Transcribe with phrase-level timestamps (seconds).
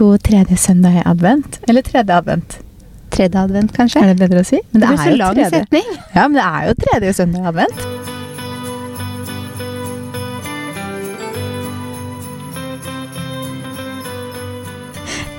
[0.00, 1.60] God tredje søndag i advent.
[1.68, 2.58] Eller tredje advent.
[3.12, 4.00] Tredje advent, kanskje?
[4.00, 4.62] Er det bedre å si?
[4.72, 5.50] Men det, er jo lang tredje.
[5.58, 5.90] setning.
[6.14, 7.82] Ja, men det er jo tredje søndag i advent.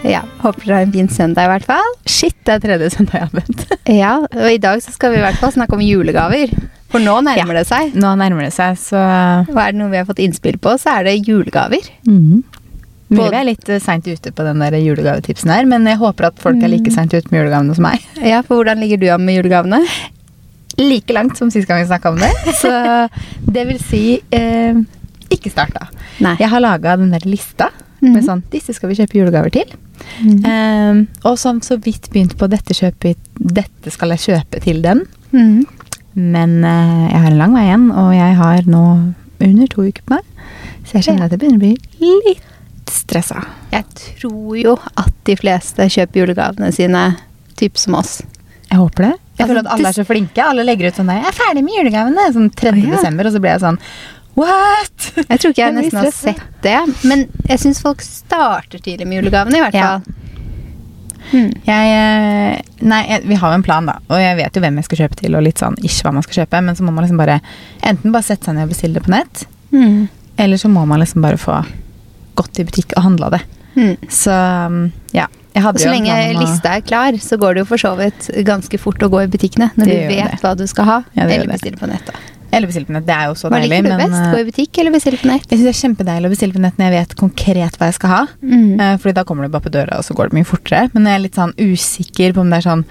[0.06, 1.92] Ja, Håper dere har en fin søndag, i hvert fall.
[2.10, 3.66] Shit, det er tredje søndag i advent.
[4.02, 6.54] Ja, Og i dag så skal vi i hvert fall snakke om julegaver.
[6.92, 7.94] For nå nærmer det seg.
[7.98, 9.02] Nå nærmer det seg, så
[9.48, 11.90] Og er det noe vi har fått innspill på, så er det julegaver.
[12.06, 12.51] mm.
[13.12, 16.30] Mulig vi er litt eh, seint ute på den der julegavetipsen her, men jeg håper
[16.30, 16.72] at folk er Mm.
[16.78, 18.00] like seint ute med julegavene som meg.
[18.24, 19.82] Ja, For hvordan ligger du an med julegavene?
[20.80, 22.32] Like langt som sist gang vi snakka om det.
[22.62, 22.72] Så
[23.52, 24.74] det vil si eh,
[25.30, 25.90] ikke starta.
[26.24, 26.36] Nei.
[26.40, 27.70] Jeg har laga den der lista
[28.02, 28.14] Mhm.
[28.16, 29.66] med sånn Disse skal vi kjøpe julegaver til.
[30.24, 30.46] Mm.
[30.46, 35.04] Eh, og sånn så vidt begynt på dette kjøpet Dette skal jeg kjøpe til den.
[35.34, 35.66] Mm.
[36.16, 40.02] Men eh, jeg har en lang vei igjen, og jeg har nå under to uker
[40.08, 40.24] på meg.
[40.86, 41.78] Så jeg kjenner at det begynner å bli
[42.26, 42.42] litt
[42.92, 43.42] stressa.
[43.72, 47.06] Jeg tror jo at de fleste kjøper julegavene sine
[47.60, 48.22] typ som oss.
[48.72, 49.12] Jeg håper det.
[49.12, 50.44] Jeg Altså, føler at alle er så flinke.
[50.46, 52.72] Alle legger ut sånn der 'Jeg er ferdig med julegavene!' Sånn 3.
[52.72, 52.96] Oh, ja.
[52.96, 53.80] desember, og så blir jeg sånn
[54.36, 55.12] What?!
[55.28, 56.80] Jeg tror ikke jeg nesten har sett det.
[57.04, 59.88] Men jeg syns folk starter tidlig med julegavene, i hvert Ja.
[60.00, 60.02] fall.
[61.32, 61.52] Mm.
[61.66, 64.00] Jeg, eh, nei, jeg, vi har jo en plan, da.
[64.10, 66.24] Og jeg vet jo hvem jeg skal kjøpe til, og litt sånn ish hva man
[66.24, 66.64] skal kjøpe.
[66.64, 67.40] Men så må man liksom bare
[67.84, 70.08] enten bare sette seg ned og bestille det på nett, hmm.
[70.38, 71.62] eller så må man liksom bare få
[72.36, 73.42] gått i butikk og handla det.
[73.76, 73.96] Mm.
[74.10, 74.32] Så
[74.68, 75.28] um, ja.
[75.54, 79.02] Så lenge å- lista er klar, så går det jo for så vidt ganske fort
[79.04, 79.72] å gå i butikkene.
[79.76, 80.40] Når Det du vet det.
[80.42, 81.00] hva du skal ha.
[81.16, 82.06] Ja, eller bestille på nett.
[82.08, 82.14] da.
[82.54, 83.06] Eller bestille på nett.
[83.06, 83.68] Det er jo så deilig.
[83.82, 84.22] Hva liker du best?
[84.22, 85.46] eh, Gå i butikk eller bestille på nett?
[85.52, 87.96] jeg syns det er kjempedeilig å bestille på nett når jeg vet konkret hva jeg
[88.00, 88.22] skal ha.
[88.44, 88.80] Mm.
[88.80, 90.90] Eh, Fordi da kommer du bare på døra, og så går det mye fortere.
[90.94, 92.86] Men jeg er litt sånn usikker på om det er sånn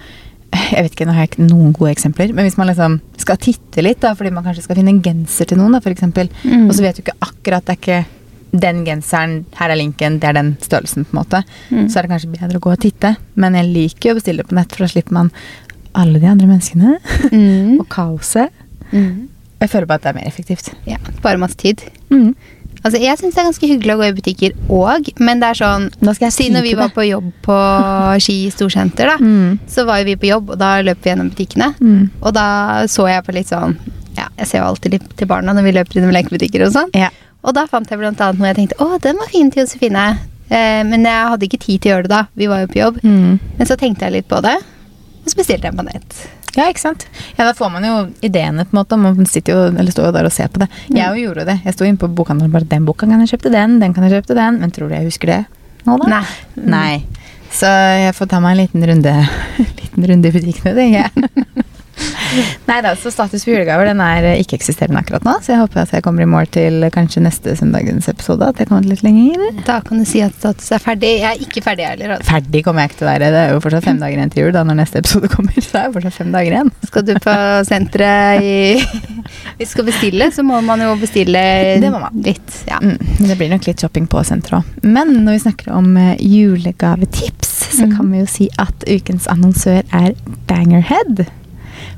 [0.53, 2.33] Jeg vet ikke, nå har jeg ikke noen gode eksempler.
[2.35, 5.47] Men hvis man liksom skal titte litt, da, fordi man kanskje skal finne en genser
[5.47, 6.29] til noen, da, for eksempel.
[6.45, 6.65] Mm.
[6.69, 8.01] Og så vet du ikke akkurat Det er ikke
[8.53, 11.43] den genseren, her er linken, det er den størrelsen, på en måte.
[11.71, 11.89] Mm.
[11.89, 13.15] Så er det kanskje bedre å gå og titte.
[13.39, 15.31] Men jeg liker jo å bestille på nett, for da slipper man
[15.95, 16.97] alle de andre menneskene.
[17.31, 17.77] Mm.
[17.81, 18.51] og kaoset.
[18.91, 19.29] Mm.
[19.61, 20.73] Og jeg føler bare at det er mer effektivt.
[20.89, 21.85] Ja, Bare masse tid.
[22.11, 22.33] Mm.
[22.83, 25.59] Altså, Jeg syns det er ganske hyggelig å gå i butikker òg, men det er
[25.59, 25.91] sånn
[26.33, 27.57] Siden når vi var på jobb på
[28.25, 29.17] Ski storsenter, da.
[29.21, 29.59] Mm.
[29.69, 31.75] Så var jo vi på jobb, og da løp vi gjennom butikkene.
[31.79, 32.07] Mm.
[32.23, 32.47] Og da
[32.89, 33.77] så jeg på litt sånn
[34.17, 36.91] Ja, jeg ser jo alltid litt til barna når vi løper innom lekebutikker og sånn.
[36.97, 37.13] Ja.
[37.41, 40.09] Og da fant jeg blant annet noe jeg tenkte å, den var fin til Josefine.
[40.51, 42.25] Eh, men jeg hadde ikke tid til å gjøre det da.
[42.37, 43.01] Vi var jo på jobb.
[43.07, 43.39] Mm.
[43.57, 44.59] Men så tenkte jeg litt på det,
[45.23, 46.21] og så bestilte jeg på nett.
[46.57, 47.07] Ja, ikke sant?
[47.37, 47.95] Ja, Da får man jo
[48.27, 48.99] ideene, på en måte.
[48.99, 50.67] Man sitter jo, eller står jo der og ser på det.
[50.91, 51.61] Jeg jo gjorde det.
[51.65, 53.95] Jeg sto inne på bokhandelen og bare 'Den boka kan jeg kjøpe til den, den
[53.95, 54.59] kan jeg kjøpe til den'.
[54.59, 55.45] Men tror du jeg husker det
[55.87, 56.09] nå, da?
[56.09, 56.25] Nei.
[56.57, 57.05] Nei.
[57.51, 59.29] Så jeg får ta meg en liten runde,
[59.81, 61.65] liten runde i butikkene, tenker jeg.
[62.71, 65.35] Nei da, så status for julegaver den er ikke-eksisterende akkurat nå.
[65.45, 68.47] Så jeg håper at jeg kommer i mål til kanskje neste søndagens episode.
[68.53, 69.43] At jeg kommer litt lenger.
[69.67, 71.11] Da kan du si at status er ferdig.
[71.21, 72.23] Jeg er ikke ferdig heller.
[72.27, 73.31] Ferdig kommer jeg ikke til å være.
[73.35, 75.59] Det er jo fortsatt fem dager igjen til jul da når neste episode kommer.
[75.61, 76.73] Så er det fortsatt fem dager igjen.
[76.91, 77.37] Skal du på
[77.69, 78.55] senteret i
[79.59, 81.43] Hvis du skal bestille, så må man jo bestille
[81.83, 82.23] Det må man.
[82.25, 82.61] litt.
[82.71, 82.79] Ja.
[82.83, 84.87] Mm, men det blir nok litt shopping på senteret òg.
[84.87, 87.97] Men når vi snakker om eh, julegavetips, så Mm.
[87.97, 90.15] kan vi jo si at ukens annonsør er
[90.49, 91.27] Bangerhead.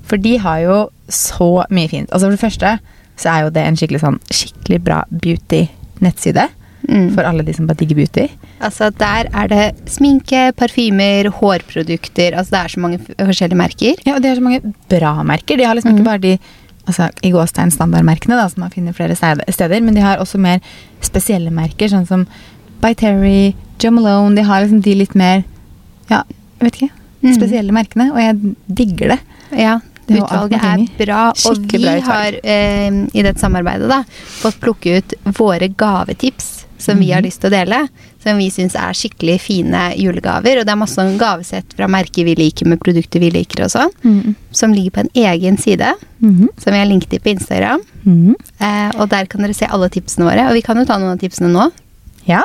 [0.08, 2.10] For de har jo så mye fint.
[2.10, 2.78] Altså For det første
[3.22, 6.48] så er jo det en skikkelig sånn skikkelig bra beauty-nettside.
[6.88, 7.12] Mm.
[7.14, 8.24] For alle de som bare digger beauty.
[8.60, 12.34] Altså, der er det sminke, parfymer, hårprodukter.
[12.34, 13.94] Altså, det er så mange forskjellige merker.
[14.06, 15.56] Ja, og de har så mange bra merker.
[15.60, 15.98] De har liksom Mm.
[16.00, 16.38] ikke bare de
[16.88, 20.58] altså, i gåstegn standardmerkene, da, som man finner flere steder- men de har også mer
[21.00, 22.26] spesielle merker, sånn som
[22.80, 24.34] By Terry, Jo Malone.
[24.34, 25.44] De har liksom de litt mer
[26.10, 26.24] ja,
[26.60, 26.90] jeg vet ikke,
[27.22, 27.34] Mm.
[27.36, 29.20] spesielle merkene, og jeg digger det.
[29.56, 31.22] Ja, utvalget er bra.
[31.46, 34.02] Og vi bra har eh, i dette samarbeidet da,
[34.42, 37.26] fått plukke ut våre gavetips som vi har Mhm.
[37.28, 37.88] lyst til å dele.
[38.22, 40.58] Som vi syns er skikkelig fine julegaver.
[40.58, 43.70] Og det er masse sånn gavesett fra merker vi liker med produkter vi liker og
[43.70, 44.34] sånn.
[44.50, 46.48] Som ligger på en egen side, mm.
[46.58, 47.80] som vi har linket til på Instagram.
[48.04, 48.34] Mm.
[48.60, 50.48] Eh, og der kan dere se alle tipsene våre.
[50.48, 51.70] Og vi kan jo ta noen av tipsene nå.
[52.26, 52.42] Ja.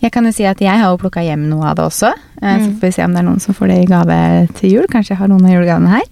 [0.00, 2.12] Jeg kan jo si at jeg har jo plukka hjem noe av det også.
[2.42, 2.74] Eh, Så Mm.
[2.80, 4.86] får vi se om det er noen som får det i gave til jul.
[4.88, 6.06] Kanskje jeg har noen av julegavene her.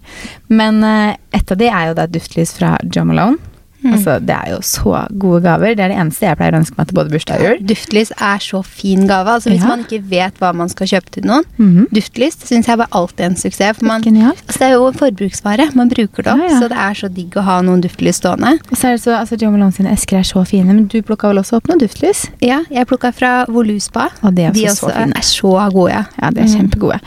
[0.50, 3.38] Men eh, et av de er jo da duftlys fra Jo Malone.
[3.78, 3.92] Mm.
[3.94, 5.74] Altså, det er jo så gode gaver.
[5.76, 7.60] Det er det eneste jeg pleier å ønske meg til både bursdag og jul.
[7.68, 9.28] Duftlys er så fin gave.
[9.36, 9.68] Altså Hvis Ja.
[9.68, 11.44] man ikke vet hva man skal kjøpe til noen.
[11.58, 11.86] Mhm.
[11.94, 13.76] Duftlys syns jeg var alltid en suksess.
[13.78, 15.74] For man, altså det er jo en forbruksvare.
[15.76, 16.38] Man bruker det opp.
[16.38, 16.58] Ja, ja.
[16.60, 18.58] Så det er så digg å ha noen duftlys stående.
[18.70, 21.00] Og så er det så, altså Jo Malone sine esker er så fine, men du
[21.02, 22.28] plukka vel også opp noen duftlys?
[22.42, 24.10] Ja, jeg plukka fra Voluspa.
[24.24, 25.12] Og de er De også så også fine.
[25.16, 26.06] er så gode.
[26.22, 26.54] Ja, de er Mm.
[26.68, 27.00] kjempegode.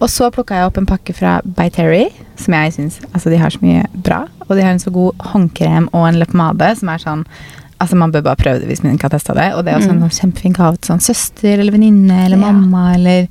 [0.00, 3.36] Og så plukka jeg opp en pakke fra By Terry, som jeg syns altså, de
[3.40, 4.24] har så mye bra.
[4.48, 7.24] Og de har en så god håndkrem og en leppepomade som er sånn
[7.78, 9.52] Altså Man bør bare prøve det hvis man ikke har testa det.
[9.54, 10.02] Og det er også Mm.
[10.02, 12.50] en sånn kjempefin gave til sånn søster eller venninne eller Ja.
[12.50, 13.28] mamma eller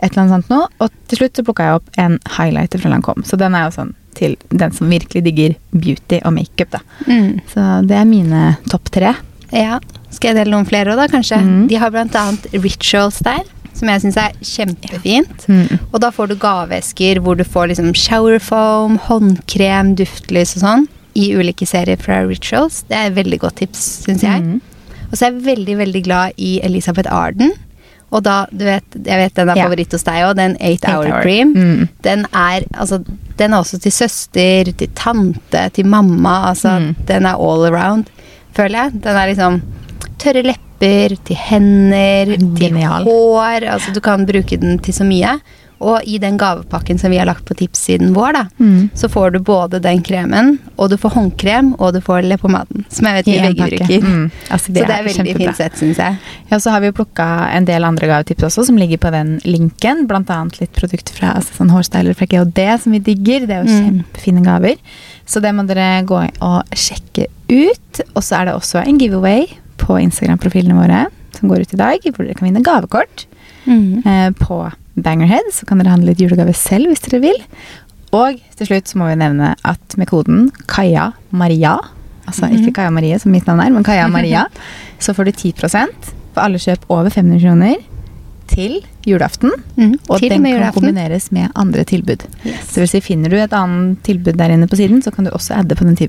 [0.00, 0.68] et eller annet sånt noe.
[0.80, 3.26] Og til slutt så plukka jeg opp en highlighter fra Lancome.
[3.28, 6.78] Så den er jo sånn til den som virkelig digger beauty og makeup, da.
[7.06, 7.40] Mm.
[7.52, 9.14] Så det er mine topp tre.
[9.52, 9.78] Ja.
[10.10, 11.36] Skal jeg dele noen flere òg, da, kanskje?
[11.44, 11.68] Mm.
[11.68, 13.42] De har blant annet rituals der,
[13.80, 15.46] som jeg syns er kjempefint.
[15.50, 15.78] Mm.
[15.90, 20.86] Og da får du gaveesker hvor du får liksom shower foam, håndkrem, duftlys og sånn.
[21.18, 22.84] I ulike serier fra Rituals.
[22.88, 24.44] Det er et veldig godt tips, syns jeg.
[24.44, 24.60] Mm.
[25.10, 27.50] Og så er jeg veldig, veldig glad i Elisabeth Arden.
[28.14, 29.64] Og da, du vet, jeg vet den er Ja.
[29.66, 31.22] favoritt hos deg òg, den 8 Eight Hour, Hour.
[31.22, 31.52] Cream.
[31.54, 31.88] Mm.
[32.02, 33.04] Den er altså
[33.40, 36.48] Den er også til søster, til tante, til mamma.
[36.50, 36.94] Altså, Mm.
[37.06, 38.06] den er all around,
[38.54, 39.02] føler jeg.
[39.02, 39.62] Den er liksom
[40.18, 43.66] tørre lepper, til hender, til hår.
[43.68, 45.38] Altså, du kan bruke den til så mye.
[45.80, 48.90] Og i den gavepakken som vi har lagt på tipssiden vår, da, Mm.
[48.94, 52.84] så får du både den kremen, og du får håndkrem, og du får leppepomaden.
[52.90, 54.02] Som jeg vet vi begge bruker.
[54.04, 54.30] Mm.
[54.50, 56.18] Altså, så det er veldig fint sett, syns jeg.
[56.50, 59.40] Ja, så har vi jo plukka en del andre gavetips også, som ligger på den
[59.46, 60.06] linken.
[60.06, 63.46] Blant annet litt produkter fra altså, sånn hårstyler fra GHD som vi digger.
[63.46, 64.04] Det er jo Mm.
[64.04, 64.76] kjempefine gaver.
[65.26, 68.00] Så det må dere gå og sjekke ut.
[68.14, 69.46] Og så er det også en giveaway
[69.80, 71.06] på Instagram-profilene våre
[71.36, 73.26] som går ut i dag, hvor dere kan vinne gavekort
[73.66, 74.58] eh, på
[75.00, 75.52] Bangerhead.
[75.54, 77.38] Så kan dere handle litt julegave selv hvis dere vil.
[78.12, 81.76] Og til slutt så må vi nevne at med koden Kaja Maria,
[82.26, 82.56] altså Mhm.
[82.60, 84.46] ikke Kaja Marie som mitt navn er, men Kaja Maria,
[85.00, 85.52] så får du 10
[86.34, 87.76] for alle kjøp over 500 kroner
[88.50, 89.52] til julaften.
[89.78, 90.82] Mm, Og til den kan julaften.
[90.82, 92.24] kombineres med andre tilbud.
[92.44, 92.66] Yes.
[92.72, 95.30] Så vil si, finner du et annet tilbud der inne på siden, så kan du
[95.30, 96.08] også adde på den 10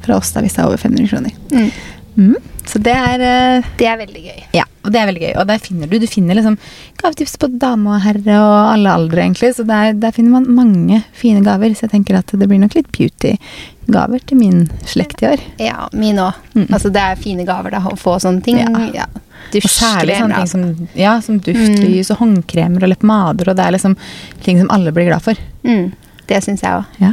[0.00, 1.30] fra oss da hvis det er over 500 kroner.
[1.52, 1.70] Mm.
[2.16, 2.36] Mm.
[2.64, 4.42] Så det er eh, Det er veldig gøy.
[4.56, 5.32] ja, og det er veldig gøy.
[5.40, 6.56] Og der finner du du finner liksom
[7.00, 9.50] gavetips på dame og herre og alle aldre, egentlig.
[9.56, 11.74] Så der, der finner man mange fine gaver.
[11.74, 15.42] Så jeg tenker at det blir nok litt beauty-gaver til min slekt i år.
[15.60, 16.38] Ja, min òg.
[16.54, 16.68] Mm.
[16.70, 18.62] Altså, det er fine gaver da, å få sånne ting.
[18.62, 18.88] Ja.
[19.04, 19.08] Ja.
[19.54, 23.50] Og særlig sånne ting som, ja, som duftlys og håndkremer og leppepomader.
[23.52, 23.98] Og det er liksom
[24.46, 25.38] ting som alle blir glad for.
[25.66, 25.92] Mm,
[26.30, 26.96] det syns jeg òg.
[27.02, 27.12] Ja.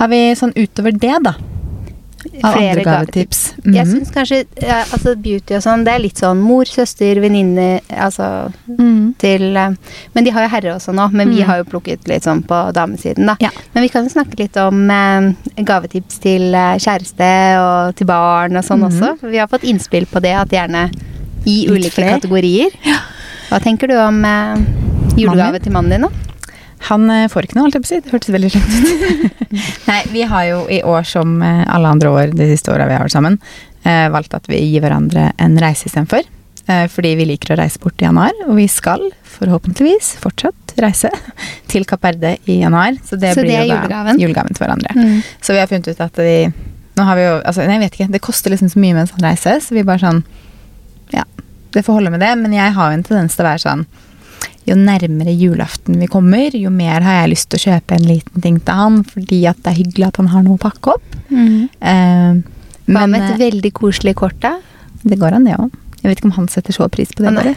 [0.00, 1.36] Har vi sånn utover det, da?
[2.42, 3.54] Av andre gavetips.
[3.64, 3.92] Jeg Mhm.
[3.92, 8.52] syns kanskje ja, altså beauty og sånn, det er litt sånn mor, søster, venninne Altså
[8.68, 9.14] mm.
[9.18, 9.70] til eh,
[10.14, 11.46] Men de har jo herre også nå, men vi Mm.
[11.46, 13.36] har jo plukket litt sånn på damesiden, da.
[13.40, 13.50] Ja.
[13.74, 15.32] Men vi kan jo snakke litt om eh,
[15.62, 17.30] gavetips til eh, kjæreste
[17.62, 18.90] og til barn og sånn Mhm.
[18.90, 19.30] også.
[19.30, 20.90] Vi har fått innspill på det, at gjerne
[21.46, 22.20] i Litt ulike flere.
[22.20, 22.70] kategorier.
[23.48, 24.56] Hva tenker du om eh,
[25.16, 25.62] julegave Mannen?
[25.62, 26.08] til mannen din, da?
[26.86, 28.00] Han eh, får ikke noe, holdt jeg på å si.
[28.04, 29.44] Det hørtes veldig slemt ut.
[29.90, 32.94] Nei, vi har jo i år, som eh, alle andre år de siste åra vi
[32.96, 33.38] har vært sammen,
[33.82, 36.26] eh, valgt at vi gir hverandre en reise istedenfor.
[36.68, 41.08] Fordi vi liker å reise bort i januar, og vi skal forhåpentligvis fortsatt reise
[41.72, 42.98] til Kapp Verde i januar.
[43.08, 44.52] Så det Så det blir er jo da julegaven?
[44.52, 44.92] til hverandre.
[44.98, 45.22] Mm.
[45.40, 46.34] Så vi har funnet ut at vi
[46.98, 48.08] Nå har vi jo Altså, nei, jeg vet ikke.
[48.12, 50.20] Det koster liksom så mye med en sånn reise, så vi bare sånn
[51.14, 51.24] Ja,
[51.72, 52.34] det får holde med det.
[52.42, 53.86] Men jeg har jo en tendens til å være sånn
[54.68, 58.44] Jo nærmere julaften vi kommer, jo mer har jeg lyst til å kjøpe en liten
[58.44, 61.18] ting til han, fordi at det er hyggelig at han har noe å pakke opp.
[61.32, 61.68] Mm.
[61.80, 62.40] Eh,
[62.88, 64.58] Hva med et eh, veldig koselig kort, da?
[65.08, 65.76] det går an, det òg.
[65.98, 67.32] Jeg vet ikke om han setter så pris på det.
[67.34, 67.54] Bare.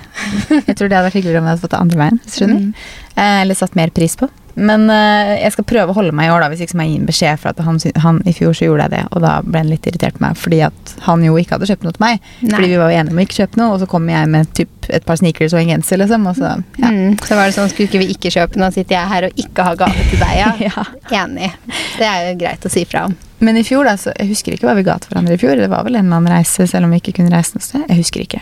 [0.65, 2.21] Jeg tror det hadde vært hyggeligere om jeg hadde fått det andre veien.
[2.49, 2.69] Mm.
[3.13, 4.29] Eh, eller satt mer pris på.
[4.61, 6.93] Men uh, jeg skal prøve å holde meg i år, da, hvis ikke må jeg
[6.93, 7.39] gi en beskjed.
[7.41, 9.87] For at han, han, I fjor så gjorde jeg det, og da ble han litt
[9.89, 10.37] irritert på meg.
[10.37, 12.21] Fordi at han jo ikke hadde kjøpt noe til meg.
[12.45, 12.51] Nei.
[12.53, 14.51] Fordi vi var jo enige om å ikke kjøpe noe, og så kommer jeg med
[14.59, 16.27] typ et par sneakers og en genser, liksom.
[16.31, 16.91] Og så, ja.
[16.93, 17.17] Mm.
[17.25, 19.65] Så var det sånn, skulle ikke vi ikke kjøpe, noe, sitter jeg her og ikke
[19.69, 20.53] har gave til deg, ja.
[21.11, 21.25] Ja.
[21.25, 21.51] Enig.
[21.97, 23.17] Det er jo greit å si fra om.
[23.41, 25.57] Men i fjor, da, så jeg husker ikke hva vi ga til hverandre i fjor.
[25.57, 27.87] Det var vel en eller annen reise, selv om vi ikke kunne reise noe sted.
[27.89, 28.41] Jeg husker ikke.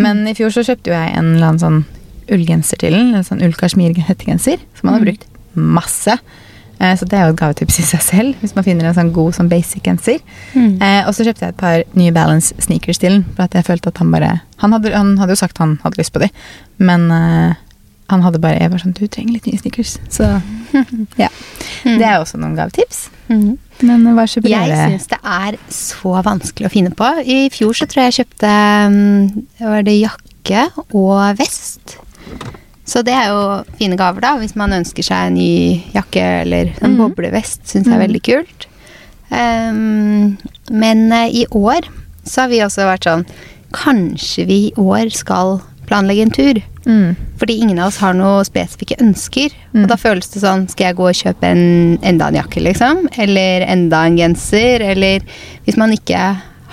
[0.00, 1.82] Men i fjor så kjøpte jo jeg en eller annen sånn
[2.30, 3.10] ullgenser til den.
[3.18, 5.08] En sånn ullkasjmir-hettegenser som han har Mm.
[5.10, 6.18] brukt masse.
[6.80, 9.12] Eh, Så det er jo et gavetips i seg selv, hvis man finner en sånn
[9.12, 10.20] god sånn basic genser.
[10.54, 10.78] Mm.
[10.80, 13.64] Eh, og så kjøpte jeg et par New Balance sneakers til den, for at jeg
[13.66, 16.28] følte at han bare Han hadde, han hadde jo sagt han hadde lyst på de,
[16.78, 17.54] men eh,
[18.10, 19.98] han hadde bare Jeg var sånn Du trenger litt nye sneakers.
[20.10, 20.24] Så
[21.24, 21.28] ja.
[21.84, 23.08] Det er også noen gavetips.
[23.28, 23.58] Mm.
[23.86, 24.88] Men hva kjøper Jeg dere?
[24.90, 27.06] syns det er så vanskelig å finne på.
[27.24, 28.50] I fjor så tror jeg jeg kjøpte
[28.90, 30.64] mm, var det jakke
[30.96, 31.98] og vest.
[32.90, 33.42] Så det er jo
[33.78, 35.52] fine gaver, da, hvis man ønsker seg en ny
[35.94, 36.98] jakke eller en mm.
[36.98, 37.62] boblevest.
[37.70, 38.06] Syns jeg er Mhm.
[38.08, 38.66] veldig kult.
[39.30, 40.38] Um,
[40.74, 41.86] men uh, i år
[42.26, 43.22] så har vi også vært sånn
[43.70, 46.58] Kanskje vi i år skal planlegge en tur?
[46.82, 47.14] Mm.
[47.38, 49.52] Fordi ingen av oss har noe spesifikke ønsker.
[49.70, 49.84] Mm.
[49.84, 53.04] Og da føles det sånn Skal jeg gå og kjøpe en, enda en jakke, liksom?
[53.22, 54.82] Eller enda en genser?
[54.82, 55.22] Eller
[55.68, 56.18] hvis man ikke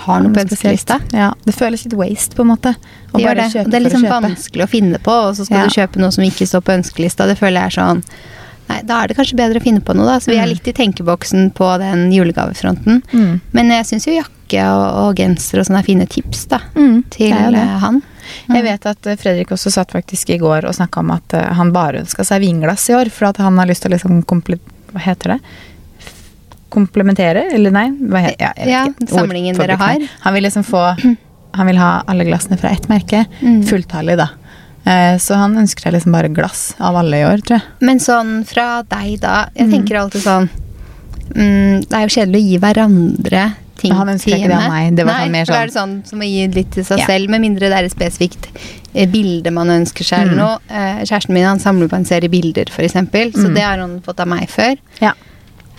[0.08, 0.98] har noe på ønskelista.
[1.14, 2.74] Ja, det føles litt waste, på en måte.
[3.12, 3.46] Det, det.
[3.70, 5.68] det er liksom vanskelig å finne på, og så skal Ja.
[5.68, 7.26] du kjøpe noe som ikke står på ønskelista.
[7.30, 8.02] Det føler jeg er sånn
[8.68, 10.18] Nei, da er det kanskje bedre å finne på noe, da.
[10.20, 10.50] Så vi er Mm.
[10.52, 12.98] litt i tenkeboksen på den julegavefronten.
[13.14, 13.40] Mm.
[13.56, 17.32] Men jeg syns jo jakke og, og genser og sånne fine tips da, Mm, til
[17.32, 18.02] er eh, han.
[18.52, 21.48] Jeg vet at eh, Fredrik også satt faktisk i går og snakka om at eh,
[21.56, 24.20] han bare ønska seg vinglass i år, for at han har lyst til å liksom.
[24.92, 25.40] Hva heter det?
[26.70, 27.46] Komplementere?
[27.52, 27.86] Eller nei?
[28.38, 30.08] Ja, Ja, samlingen Ord- dere har.
[30.20, 31.16] Han vil liksom få
[31.54, 33.24] Han vil ha alle glassene fra ett merke.
[33.40, 33.62] Mm.
[33.66, 34.28] Fulltallig, da.
[34.84, 37.62] Eh, Så han ønsker seg liksom bare glass av alle i år, tror jeg.
[37.80, 39.72] Men sånn fra deg da, jeg Mhm.
[39.72, 40.48] tenker alltid sånn
[41.34, 44.70] mm, Det er jo kjedelig å gi hverandre ting Han ønsker til ikke det av
[44.72, 44.96] meg.
[44.96, 46.70] Det var Nei, sånn mer for da sånn- er det sånn som å gi litt
[46.72, 47.06] til seg Ja.
[47.06, 48.46] selv, med mindre det er et spesifikt
[48.94, 50.38] eh, bilde man ønsker seg eller Mm.
[50.38, 50.58] noe.
[50.70, 53.54] Eh, Kjæresten min han samler på en serie bilder, eksempel, så Mm.
[53.54, 54.76] det har han fått av meg før.
[55.00, 55.12] Ja.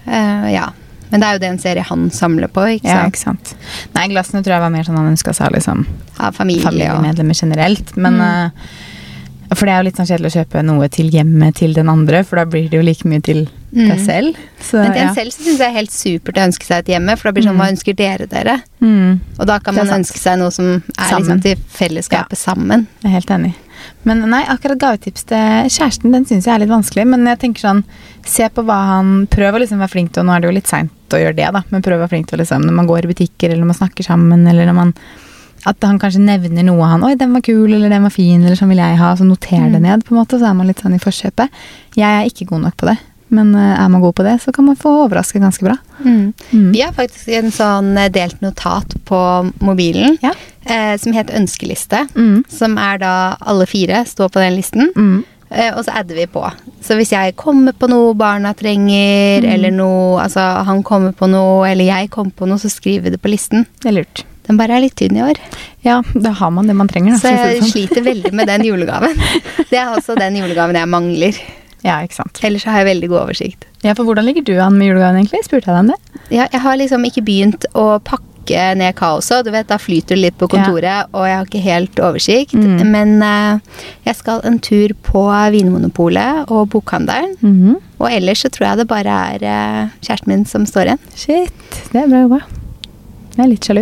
[0.07, 0.69] Uh, ja.
[1.11, 3.55] Men det er jo det en serie han samler på, ikke Ja, ikke sant.
[3.95, 5.85] Nei, glassene tror jeg var mer sånn han ønska seg liksom
[6.19, 7.95] Av familie og familiemedlemmer generelt.
[7.97, 8.45] Men Mm.
[8.45, 8.49] uh,
[9.55, 12.23] For det er jo litt sånn kjedelig å kjøpe noe til hjemmet til den andre,
[12.23, 14.05] for da blir det jo like mye til deg Mm.
[14.05, 14.35] selv.
[14.61, 15.13] Så, Men til en ja.
[15.15, 17.31] selv så syns jeg det er helt supert å ønske seg et hjemme, for da
[17.33, 17.61] blir det sånn Mm.
[17.63, 18.61] hva ønsker dere dere?
[18.81, 21.21] Mm, Og da kan man ønske seg noe som er Sammen.
[21.25, 22.85] liksom til fellesskapet sammen.
[23.01, 23.53] jeg er helt enig.
[24.03, 27.07] Men nei, akkurat gavetips til kjæresten, den syns jeg er litt vanskelig.
[27.07, 27.83] Men jeg tenker sånn,
[28.25, 30.57] se på hva han Prøv å liksom være flink til, og nå er det jo
[30.57, 32.87] litt seint å gjøre det, da, men prøv å være flink til liksom, når man
[32.87, 34.93] går i butikker, eller når man snakker sammen, eller når man
[35.67, 38.55] at han kanskje nevner noe han 'Oi, den var kul', eller 'den var fin', eller
[38.55, 39.15] 'sånn vil jeg ha'.
[39.17, 39.81] Så noter det Mm.
[39.81, 41.49] ned, på en måte, så er man litt sånn i forkjøpet.
[41.95, 42.97] Jeg er ikke god nok på det,
[43.29, 45.77] men eh, er man god på det, så kan man få overraske ganske bra.
[46.05, 46.33] Mm.
[46.73, 49.19] Vi har faktisk en sånn eh, delt notat på
[49.61, 50.31] mobilen Ja.
[50.65, 52.07] eh, som heter Ønskeliste.
[52.15, 52.43] Mm.
[52.49, 54.89] Som er da alle fire står på den listen.
[54.95, 55.19] Mm.
[55.51, 56.43] Eh, og så adder vi på.
[56.85, 59.53] Så hvis jeg kommer på noe barna trenger, Mm.
[59.53, 63.09] eller noe Altså han kommer på noe, eller jeg kommer på noe, så skriver vi
[63.15, 63.65] det på listen.
[63.81, 64.23] Det er lurt.
[64.49, 65.37] Den bare er litt tynn i år.
[65.85, 67.17] Ja, da har man det man trenger, da.
[67.21, 67.69] Så jeg sånn.
[67.71, 69.13] sliter veldig med den julegaven.
[69.69, 71.37] Det er også den julegaven jeg mangler.
[71.85, 72.39] Ja, ikke sant.
[72.43, 73.67] Ellers så har jeg veldig god oversikt.
[73.85, 75.45] Ja, for hvordan ligger du an med julegaven, egentlig?
[75.47, 76.25] Spurte jeg deg om det?
[76.33, 78.25] Ja, jeg har liksom ikke begynt å pakke
[78.75, 79.45] ned kaoset.
[79.45, 82.57] Du vet, da flyter det litt på kontoret, og jeg har ikke helt oversikt.
[82.57, 82.91] Mm.
[82.91, 85.23] Men uh, jeg skal en tur på
[85.55, 87.37] Vinmonopolet og bokhandelen.
[87.39, 87.77] Mhm.
[87.99, 91.05] Og ellers så tror jeg det bare er uh, kjæresten min som står igjen.
[91.19, 92.58] Shit, det er bra jobba.
[93.39, 93.81] Jeg er litt sjalu.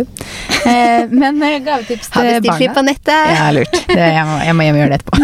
[0.70, 3.32] Eh, men eh, gavetips Har til bestilt litt på nettet.
[3.34, 3.74] Ja, lurt.
[3.88, 5.18] Det, jeg, må, jeg må hjem og gjøre det etterpå.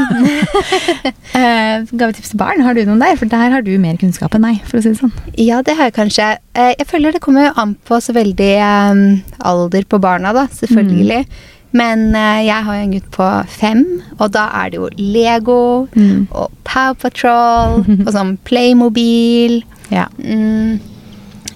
[1.39, 3.17] eh, gavetips til barn, har du noen der?
[3.21, 5.15] For der har du mer kunnskap enn meg, for å si det sånn.
[5.41, 6.31] Ja, det har jeg kanskje.
[6.59, 9.03] Eh, Jeg føler det kommer jo an på så veldig eh,
[9.47, 11.23] alder på barna, da, selvfølgelig.
[11.75, 13.81] Men eh, jeg har jo en gutt på fem,
[14.19, 15.61] og da er det jo Lego
[15.95, 16.27] Mm.
[16.31, 19.61] og Power Patrol og sånn Playmobil.
[19.93, 20.07] Ja.
[20.19, 20.79] Mm,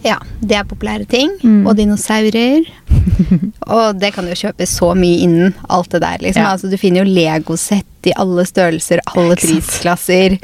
[0.09, 1.35] ja, det er populære ting.
[1.43, 1.67] Mm.
[1.69, 2.67] Og dinosaurer.
[3.75, 6.43] og det kan du jo kjøpe så mye innen alt det der, liksom.
[6.45, 6.55] Ja.
[6.57, 10.38] Altså, du finner jo Lego-sett i alle størrelser, alle prisklasser.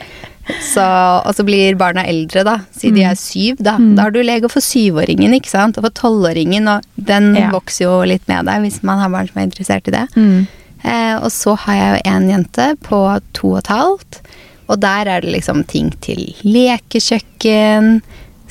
[0.61, 0.85] Så,
[1.25, 2.59] og så blir barna eldre, da.
[2.76, 3.78] Siden de er syv, da.
[3.80, 3.94] Mm.
[3.97, 5.78] Da har du Lego for syvåringen, ikke sant.
[5.80, 7.49] Og for tolvåringen, og den Ja.
[7.54, 10.04] vokser jo litt med deg hvis man har barn som er interessert i det.
[10.18, 10.47] Mm.
[10.85, 13.00] Eh, og så har jeg jo en jente på
[13.33, 14.21] to og et halvt.
[14.68, 18.02] Og der er det liksom ting til lekekjøkken.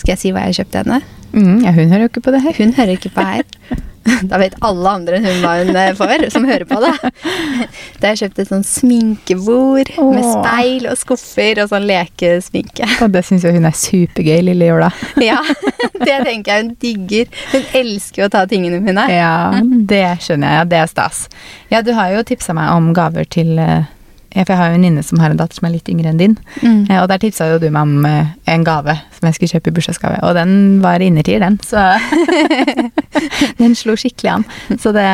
[0.03, 0.99] Skal jeg si hva jeg kjøpte henne?
[1.31, 2.57] Mm, ja, hun hører jo ikke på det her.
[2.59, 3.45] Hun hører ikke på her.
[4.27, 6.91] Da vet alle andre enn hun hva hun eh, får, som hører på det.
[8.03, 12.89] Da jeg kjøpt et sånn sminkebord med speil og skuffer og sånn lekesminke.
[12.99, 14.91] Og det syns jo hun er supergøy, lille Jola.
[15.23, 15.39] Ja,
[16.03, 17.31] det tenker jeg hun digger.
[17.53, 19.07] Hun elsker jo å ta tingene mine.
[19.07, 20.59] Ja, det skjønner jeg.
[20.59, 21.23] Ja, det er stas.
[21.71, 23.87] Ja, du har jo tipsa meg om gaver til eh,
[24.41, 26.17] for jeg har jo en venninne som har en datter som er litt yngre enn
[26.21, 26.35] din.
[26.63, 26.87] Mm.
[26.89, 29.69] Eh, Og der tipsa jo du meg om eh, en gave som jeg skulle kjøpe
[29.69, 30.17] i bursdagsgave.
[30.25, 31.59] Og den var innertier, den.
[31.61, 31.77] Så
[33.61, 34.45] den slo skikkelig an.
[34.79, 35.05] Så det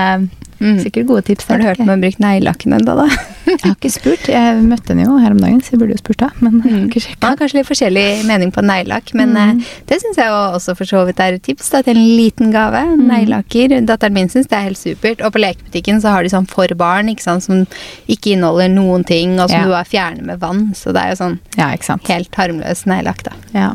[0.60, 0.78] Mm.
[0.84, 1.46] sikkert gode tips.
[1.48, 3.06] Har du hørt om å bruke neglelakken ennå, da?
[3.50, 4.26] Jeg har ikke spurt.
[4.28, 6.28] Jeg møtte henne jo her om dagen, så jeg burde jo spurt da.
[6.44, 7.28] Men jeg har ikke Man sjekka.
[7.30, 9.38] har kanskje litt forskjellig mening på neglelakk, men Mm.
[9.62, 12.52] eh, det syns jeg også for så vidt er et tips da, til en liten
[12.52, 12.82] gave.
[12.92, 13.08] Mm.
[13.08, 13.86] Neglelakker.
[13.88, 15.24] Datteren min syns det er helt supert.
[15.26, 17.66] Og på lekebutikken så har de sånn for barn ikke sant, som
[18.08, 19.64] ikke inneholder noen ting, og som Ja.
[19.66, 20.74] du bare fjerner med vann.
[20.76, 23.32] Så det er jo sånn Ja, ikke helt harmløs neglelakk, da.
[23.54, 23.74] Ja.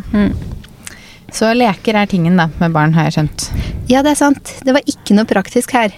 [1.35, 3.49] Så leker er tingen da, med barn, har jeg skjønt.
[3.91, 4.53] Ja, det er sant.
[4.65, 5.91] Det var ikke noe praktisk her.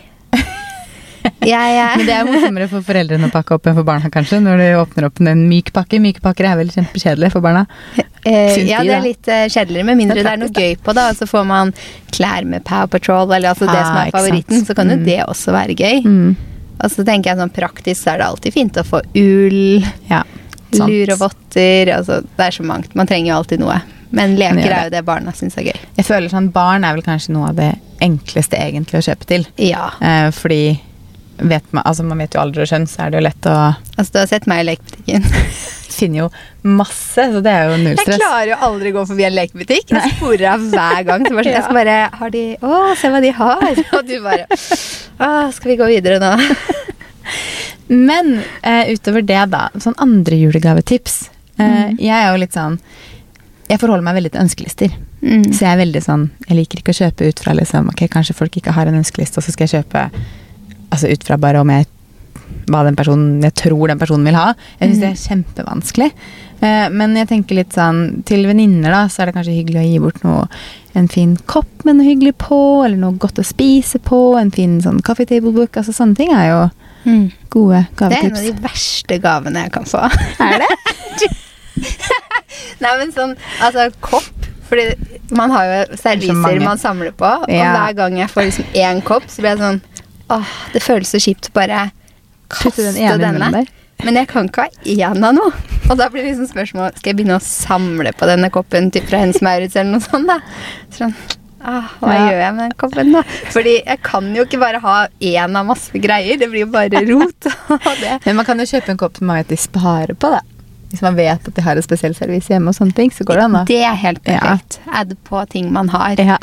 [1.46, 4.40] Jeg, eh, Men det er morsommere for foreldrene å pakke opp enn for barna, kanskje,
[4.42, 6.00] når de åpner opp en myk pakke.
[6.02, 7.66] Myke pakker er vel kjempekjedelige for barna.
[8.26, 10.50] Eh, ja, de, det er litt eh, kjedeligere, med mindre Det det er er noe
[10.56, 11.04] gøy på, det.
[11.12, 11.70] Og så får man
[12.16, 14.16] klær med Power Patrol, eller altså det Ah, som er sant.
[14.18, 14.64] favoritten.
[14.66, 15.04] Så kan jo Mm.
[15.06, 16.02] det også være gøy.
[16.04, 16.36] Mm.
[16.82, 20.22] Og så tenker jeg sånn praktisk så er det alltid fint å få ull, Ja,
[20.76, 21.92] lur og votter.
[21.94, 22.94] Altså, det er så mangt.
[22.98, 23.78] Man trenger jo alltid noe.
[24.10, 25.78] Men leker er jo det barna syns er gøy.
[25.96, 27.70] Jeg føler sånn, barn er vel kanskje noe av det
[28.02, 29.46] enkleste egentlig å kjøpe til.
[29.58, 29.90] Ja.
[30.02, 30.78] Eh, fordi
[31.38, 33.56] vet man Altså, man vet jo alder og kjønn, så er det jo lett å
[33.96, 35.26] Altså, du har sett meg i lekebutikken.
[35.96, 36.28] Finner jo
[36.76, 38.18] masse, så det er jo null stress.
[38.18, 39.94] Jeg klarer jo aldri å gå forbi en lekebutikk.
[39.96, 41.24] Jeg sporer av hver gang.
[41.24, 43.80] Så bare, jeg skal bare Har de Å, se hva de har!
[43.96, 46.34] Og du bare Å, skal vi gå videre nå?
[47.88, 49.68] Men eh, utover det, da.
[49.80, 51.28] Sånn andre julegavetips.
[51.58, 51.96] Eh, Mhm.
[52.02, 52.74] Jeg er jo litt sånn
[53.70, 54.90] Jeg forholder meg veldig til ønskelister.
[55.22, 55.46] Mm.
[55.48, 58.36] Så jeg er veldig sånn Jeg liker ikke å kjøpe ut fra liksom Ok, kanskje
[58.36, 60.02] folk ikke har en ønskeliste, og så skal jeg kjøpe
[60.90, 61.86] Altså ut fra bare om jeg
[62.70, 64.52] hva den personen jeg tror den personen vil ha.
[64.80, 66.08] Jeg syns det er kjempevanskelig.
[66.62, 69.86] Eh, men jeg tenker litt sånn til venninner, da, så er det kanskje hyggelig å
[69.90, 70.48] gi bort noe
[70.96, 74.78] En fin kopp med noe hyggelig på, eller noe godt å spise på, en fin
[74.80, 75.76] sånn coffee table book.
[75.76, 76.62] Altså sånne ting er jo
[77.06, 77.28] Mm.
[77.54, 80.00] gode Det er en av de verste gavene jeg kan få.
[80.42, 80.70] Er det?
[82.82, 84.48] Nei, men sånn Altså, kopp.
[84.66, 84.88] Fordi
[85.36, 87.68] man har jo serviser man samler på, og Ja.
[87.76, 89.80] hver gang jeg får liksom én kopp, så blir jeg sånn
[90.34, 91.90] Åh, det føles så kjipt å bare
[92.52, 93.64] kaste den denne.
[94.04, 95.52] Men jeg kan ikke ha én av noe.
[95.88, 99.06] Og da blir det liksom spørsmål Skal jeg begynne å samle på denne koppen typ
[99.08, 100.40] fra Hennes Maurits eller noe sånt, da?
[100.92, 101.14] Sånn,
[101.62, 102.26] ah, hva Ja.
[102.26, 103.22] gjør jeg med den koppen, da?
[103.54, 106.36] Fordi jeg kan jo ikke bare ha én av masse greier.
[106.42, 107.48] Det blir jo bare rot.
[108.02, 108.18] Det.
[108.26, 110.42] Men man kan jo kjøpe en kopp som man vet de sparer på, da.
[110.90, 113.40] Hvis man vet at de har et spesielt service hjemme og sånne ting, så går
[113.40, 113.64] det an, da.
[113.64, 114.38] Det er helt Ja.
[114.40, 114.78] perfekt.
[114.92, 116.14] Add på ting man har.
[116.20, 116.36] Ja.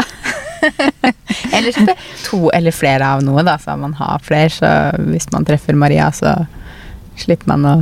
[1.55, 4.51] Eller to eller flere av noe, da, så man har flere.
[4.53, 4.71] Så
[5.09, 6.35] hvis man treffer Maria, så
[7.19, 7.75] slipper man å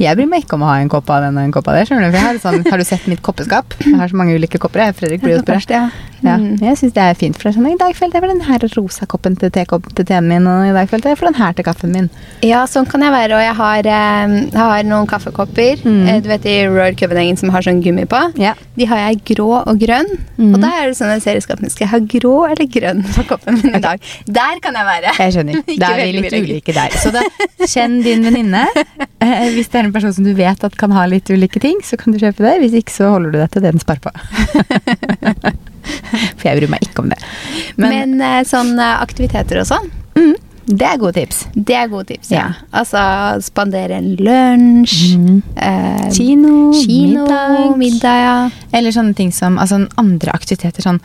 [0.00, 1.76] Jeg bryr meg ikke om å ha en kopp av den og en kopp av
[1.76, 1.82] det.
[1.92, 3.76] har, sånn, har du sett mitt koppeskap?
[3.84, 4.86] Jeg har så mange ulike kopper.
[4.86, 4.96] Jeg.
[4.96, 5.74] Fredrik blir jo spørst.
[5.74, 5.90] Ja.
[6.22, 6.58] Ja, Mm.
[6.60, 7.36] jeg syns det er fint.
[7.36, 9.88] For det er sånn, I dag følte jeg for den her rosa koppen til tekopp
[9.94, 12.10] til teen min, og i dag følte jeg for den her til kaffen min.
[12.42, 13.32] ja, sånn kan jeg være.
[13.36, 15.82] Og jeg har, eh, har noen kaffekopper.
[15.84, 16.08] Mm.
[16.08, 18.20] Eh, Du vet i Royal Copenhagen som har sånn gummi på?
[18.38, 18.54] Ja.
[18.76, 20.06] De har jeg grå og grønn.
[20.38, 20.54] Mm.
[20.54, 21.70] Og da er det sånn jeg ser i skapene.
[21.70, 24.00] Skal jeg ha grå eller grønn på koppen min i dag?
[24.26, 25.12] Der kan jeg være.
[25.18, 25.62] Jeg skjønner.
[25.78, 26.90] Da er vi litt ulike der.
[26.96, 27.20] Så da
[27.66, 28.66] kjenn din venninne.
[29.20, 31.78] Eh, Hvis det er en person som du vet at kan ha litt ulike ting,
[31.82, 32.60] så kan du kjøpe det.
[32.60, 35.52] Hvis ikke, så holder du deg til det den sparer på.
[36.38, 37.18] For jeg bryr meg ikke om det.
[37.76, 40.34] Men, Men, eh, sånn eh, aktiviteter og sånn, mm,
[40.66, 41.44] det er gode tips.
[41.54, 42.30] det er gode tips.
[42.34, 42.48] Ja.
[42.48, 42.66] Ja.
[42.80, 42.98] Altså
[43.46, 45.14] spandere en lunsj.
[45.14, 45.42] Mm.
[45.54, 47.76] Eh, Kino, kino, middag.
[47.78, 48.50] middag, ja.
[48.74, 50.98] Eller sånne ting som altså andre aktiviteter sånn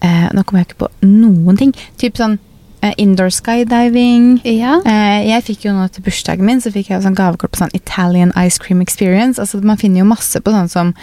[0.00, 1.74] eh, Nå kommer jeg ikke på noen ting.
[2.00, 2.38] Typ sånn
[2.80, 4.38] eh, indoor skydiving.
[4.48, 4.78] Ja.
[4.88, 7.76] Eh, jeg fikk jo nå til bursdagen min Så fikk jeg sånn gavekort på sånn
[7.76, 9.36] Italian Ice Cream Experience.
[9.40, 10.94] Altså Man finner jo masse på sånn som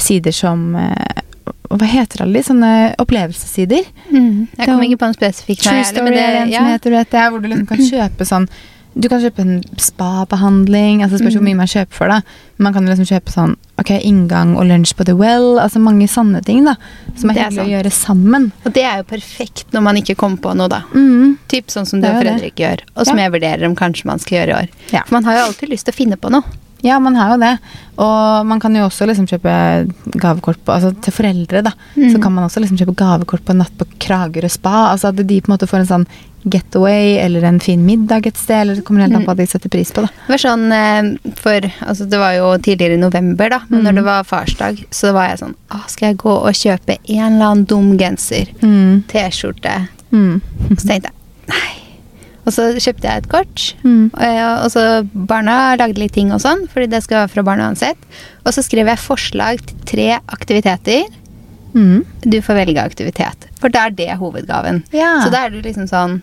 [0.00, 0.70] sider som
[1.72, 2.42] Hva heter alle de?
[2.44, 3.86] Sånne opplevelsessider.
[4.10, 4.48] Mm.
[4.58, 6.66] Jeg kommer kom er ikke på en spesifikk True Story men det, er en som
[6.68, 8.48] heter vet jeg, hvor du liksom kan kjøpe sånn
[8.94, 11.00] Du kan kjøpe en spa-behandling.
[11.02, 11.46] Altså spørs hvor Mm.
[11.48, 12.20] mye man kjøper for, da.
[12.58, 15.58] Man kan liksom kjøpe sånn ok, inngang og lunsj på The Well.
[15.62, 16.74] Altså mange sånne ting da
[17.16, 18.50] som er, er hyggelig å gjøre sammen.
[18.66, 20.82] Og det er jo perfekt når man ikke kommer på noe, da.
[20.92, 21.38] Mm.
[21.48, 22.66] Typ sånn som du og Fredrik det.
[22.66, 23.24] Gjør, og som Ja.
[23.24, 24.68] jeg vurderer om kanskje man skal gjøre i år.
[24.92, 25.02] Ja.
[25.08, 26.44] For man har jo alltid lyst til å finne på noe.
[26.82, 27.52] Ja, man har jo det.
[28.02, 29.52] Og man kan jo også liksom kjøpe
[30.18, 31.72] gavekort på Altså til foreldre, da.
[31.94, 32.08] Mm.
[32.14, 34.88] Så kan man også liksom kjøpe gavekort på en natt på Kragerø spa.
[34.90, 36.06] Altså at de på en måte får en sånn
[36.42, 38.64] getaway eller en fin middag et sted.
[38.64, 40.10] Eller det kommer helt an på hva de setter pris på, da.
[40.26, 43.84] Det var sånn eh, for Altså, det var jo tidligere i november, da, men Mm.
[43.86, 47.32] når det var farsdag, så var jeg sånn Å, skal jeg gå og kjøpe en
[47.32, 48.50] eller annen dum genser?
[48.62, 49.04] Mm.
[49.06, 49.76] T-skjorte?
[50.12, 50.40] Mm.
[50.74, 51.14] Så tenkte jeg
[51.48, 51.70] nei.
[52.42, 53.64] Og så kjøpte jeg et kort.
[53.86, 54.10] Mm.
[54.18, 54.82] Og, så
[55.30, 58.00] barna lagde litt ting og sånn, fordi det skal være fra barna uansett.
[58.42, 61.04] Og så skrev jeg forslag til tre aktiviteter.
[61.72, 62.02] Mm.
[62.26, 63.46] Du får velge aktivitet.
[63.62, 64.82] For da er det hovedgaven.
[64.92, 65.20] Ja.
[65.22, 66.18] Så da er du liksom sånn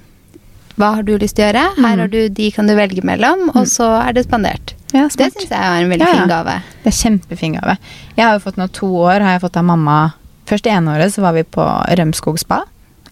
[0.79, 1.63] Hva har du lyst til å gjøre?
[1.75, 1.99] Her Mm.
[1.99, 4.73] har du de kan du velge mellom, og så er det spandert.
[4.93, 6.13] ja, Det syns jeg er en veldig ja.
[6.15, 6.53] fin gave.
[6.83, 7.77] Det er kjempefin gave.
[8.15, 10.13] Jeg har jo fått nå to år har jeg fått av mamma
[10.47, 12.63] Først det ene året så var vi på Rømskog spa.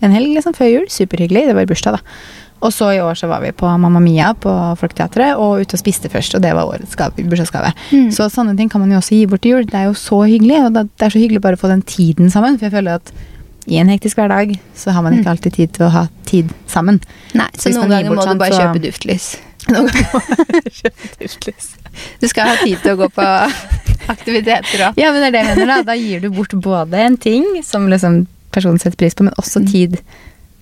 [0.02, 0.86] En helg liksom før jul.
[0.90, 1.46] Superhyggelig.
[1.48, 2.00] Det var i bursdag, da.
[2.62, 5.82] Og så i år så var vi på Mamma Mia på Folketeatret og ute og
[5.82, 6.34] spiste først.
[6.36, 7.70] Og det var årets gave, bursdagsgave.
[7.94, 8.08] Mm.
[8.16, 9.66] Så sånne ting kan man jo også gi bort til jul.
[9.70, 10.58] Det er jo så hyggelig.
[10.66, 12.58] Og det er så hyggelig bare å få den tiden sammen.
[12.58, 13.12] For jeg føler at
[13.68, 17.02] i en hektisk hverdag så har man ikke alltid tid til å ha tid sammen.
[17.36, 19.28] Nei, så så noen ganger må du bare så- kjøpe duftlys.
[19.68, 21.42] Noen ganger må
[22.22, 23.26] Du skal ha tid til å gå på
[24.14, 24.98] aktiviteter òg.
[25.00, 25.78] Ja, men det er det jeg mener da.
[25.92, 29.60] Da gir du bort både en ting som liksom personen setter pris på, men også
[29.62, 29.68] Mm.
[29.72, 29.98] tid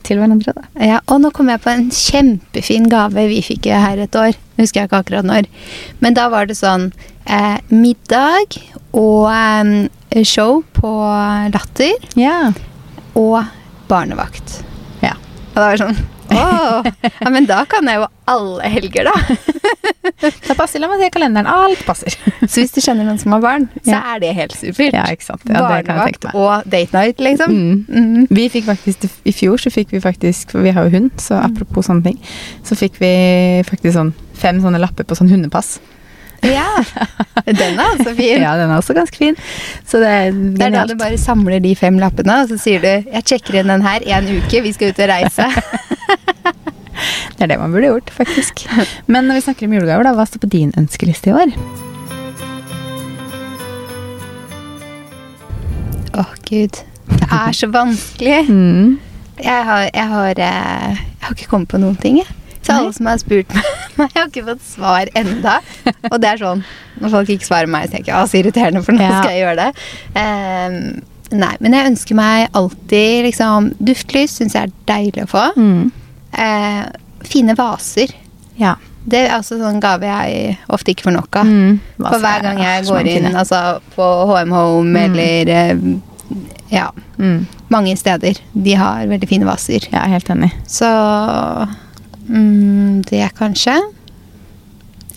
[0.05, 0.53] til hverandre.
[0.55, 0.63] da.
[0.85, 4.37] Ja, og nå kom jeg på en kjempefin gave vi fikk her et år.
[4.59, 5.49] Husker jeg ikke akkurat når.
[5.99, 6.91] Men da var det sånn
[7.25, 8.57] eh, middag
[8.95, 10.91] og eh, show på
[11.53, 12.51] Latter Ja.
[13.15, 13.41] og
[13.89, 14.61] barnevakt.
[15.03, 15.15] Ja.
[15.53, 16.85] Og det var sånn Åh,
[17.21, 19.13] ja, men da kan jeg jo alle helger, da.
[20.47, 21.49] da passer, la meg se kalenderen.
[21.49, 22.15] Alt passer.
[22.41, 24.95] Så hvis du kjenner noen som har barn, så er det helt supert.
[24.95, 25.45] Ja, ikke sant.
[25.45, 27.53] Ja, det kan jeg Barnevakt og date night, liksom.
[27.55, 27.85] Mm.
[27.89, 28.27] Mm.
[28.33, 31.41] Vi fikk faktisk, I fjor så fikk vi faktisk, for vi har jo hund, så
[31.45, 32.21] apropos sånne ting,
[32.65, 33.11] så fikk vi
[33.67, 35.77] faktisk sånn fem sånne lapper på sånn hundepass.
[36.45, 36.67] Ja.
[37.45, 38.41] Den er også fin.
[38.41, 39.37] Ja, den er også ganske fin.
[39.87, 42.81] Så det er Det er da du bare samler de fem lappene, og så sier
[42.81, 45.49] du 'jeg sjekker inn den her en uke, vi skal ut og reise'.
[47.35, 48.63] Det er det man burde gjort, faktisk.
[49.11, 51.51] Men når vi snakker om julegaver, da, hva står på din ønskeliste i år?
[56.15, 56.79] Åh, gud.
[57.19, 58.45] Det er så vanskelig.
[58.55, 58.99] Mm.
[59.43, 62.27] Jeg har, jeg har, eh, jeg har ikke kommet på noen ting, jeg.
[62.63, 62.77] Så Nei.
[62.79, 63.65] alle som har spurt meg,
[63.99, 65.57] jeg har ikke fått svar enda.
[66.07, 66.61] Og det er sånn,
[67.03, 69.17] når folk ikke svarer meg, så tenker jeg, å, så irriterende, for nå Ja.
[69.19, 69.83] skal jeg gjøre det.
[70.21, 70.79] Ehm,
[71.31, 75.45] nei, men jeg ønsker meg alltid, liksom, duftlys synes jeg er deilig å få.
[75.57, 75.91] Mm.
[76.37, 76.83] Eh,
[77.25, 78.13] fine vaser.
[78.59, 78.75] Ja.
[79.05, 81.45] Det er også sånn gave jeg ofte ikke får nok av.
[81.45, 81.79] Mm.
[81.99, 85.03] For hver gang jeg går inn altså, på HM Home Mm.
[85.05, 85.75] eller eh,
[86.71, 86.87] ja,
[87.19, 87.45] Mm.
[87.69, 88.39] mange steder.
[88.53, 89.85] De har veldig fine vaser.
[89.93, 90.51] Er helt enig.
[90.67, 90.89] Så
[92.29, 93.75] mm, det kanskje.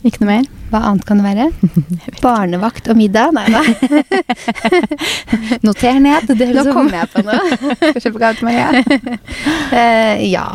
[0.05, 0.45] Ikke noe mer?
[0.69, 1.47] Hva annet kan det være?
[2.25, 3.33] Barnevakt og middag?
[3.37, 3.63] Nei da.
[5.67, 6.29] Noter ned.
[6.39, 7.41] Det Nå kom jeg på noe.
[9.69, 10.47] Eh, ja.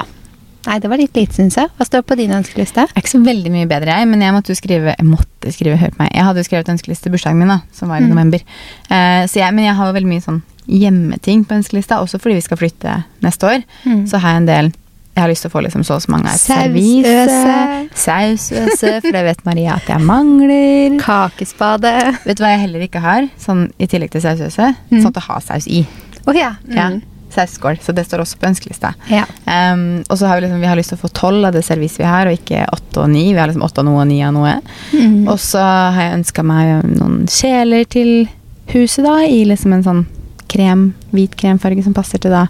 [0.64, 1.70] Nei, det var litt lite, syns jeg.
[1.78, 2.86] Hva står på din ønskeliste?
[2.88, 5.52] Jeg er ikke så veldig mye bedre, jeg, men jeg måtte jo skrive Jeg måtte
[5.54, 6.12] skrive, hør på meg.
[6.16, 8.14] Jeg hadde jo skrevet ønskeliste til bursdagen min, da, som var i Mm.
[8.16, 8.46] november.
[8.90, 12.38] Uh, så jeg, men jeg har jo veldig mye sånn hjemmeting på ønskelista, også fordi
[12.40, 12.96] vi skal flytte
[13.26, 13.66] neste år.
[13.84, 14.06] Mm.
[14.08, 14.72] Så har jeg en del
[15.14, 17.54] Jeg har lyst til å få liksom så og så mange Sausøse.
[18.02, 18.94] Sausøse.
[19.04, 20.96] For det vet Maria at jeg mangler.
[21.04, 21.92] Kakespade.
[22.26, 24.72] Vet du hva jeg heller ikke har, sånn i tillegg til sausøse?
[24.90, 25.02] Mm.
[25.04, 25.84] Sånn til å ha saus i.
[26.26, 26.56] Oh, ja.
[26.66, 26.90] Ja.
[26.96, 27.04] Mm.
[27.34, 27.78] Sausskål.
[27.82, 28.94] Så det står også på ønskelista.
[29.10, 29.26] ja.
[29.46, 31.62] Um, og så har vi liksom Vi har lyst til å få tolv av det
[31.66, 33.28] serviset vi har, og ikke åtte og ni.
[33.34, 34.56] Vi har liksom åtte av noe og ni av noe.
[34.94, 35.28] Mm.
[35.28, 38.28] Og så har jeg ønska meg noen kjeler til
[38.74, 40.04] huset, da, i liksom en sånn
[40.50, 42.48] krem, hvit kremfarge som passer til da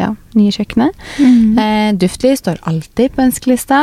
[0.00, 1.06] ja, nye kjøkkenet.
[1.20, 1.58] Mm.
[1.60, 3.80] Eh, duftlys står alltid på ønskelista.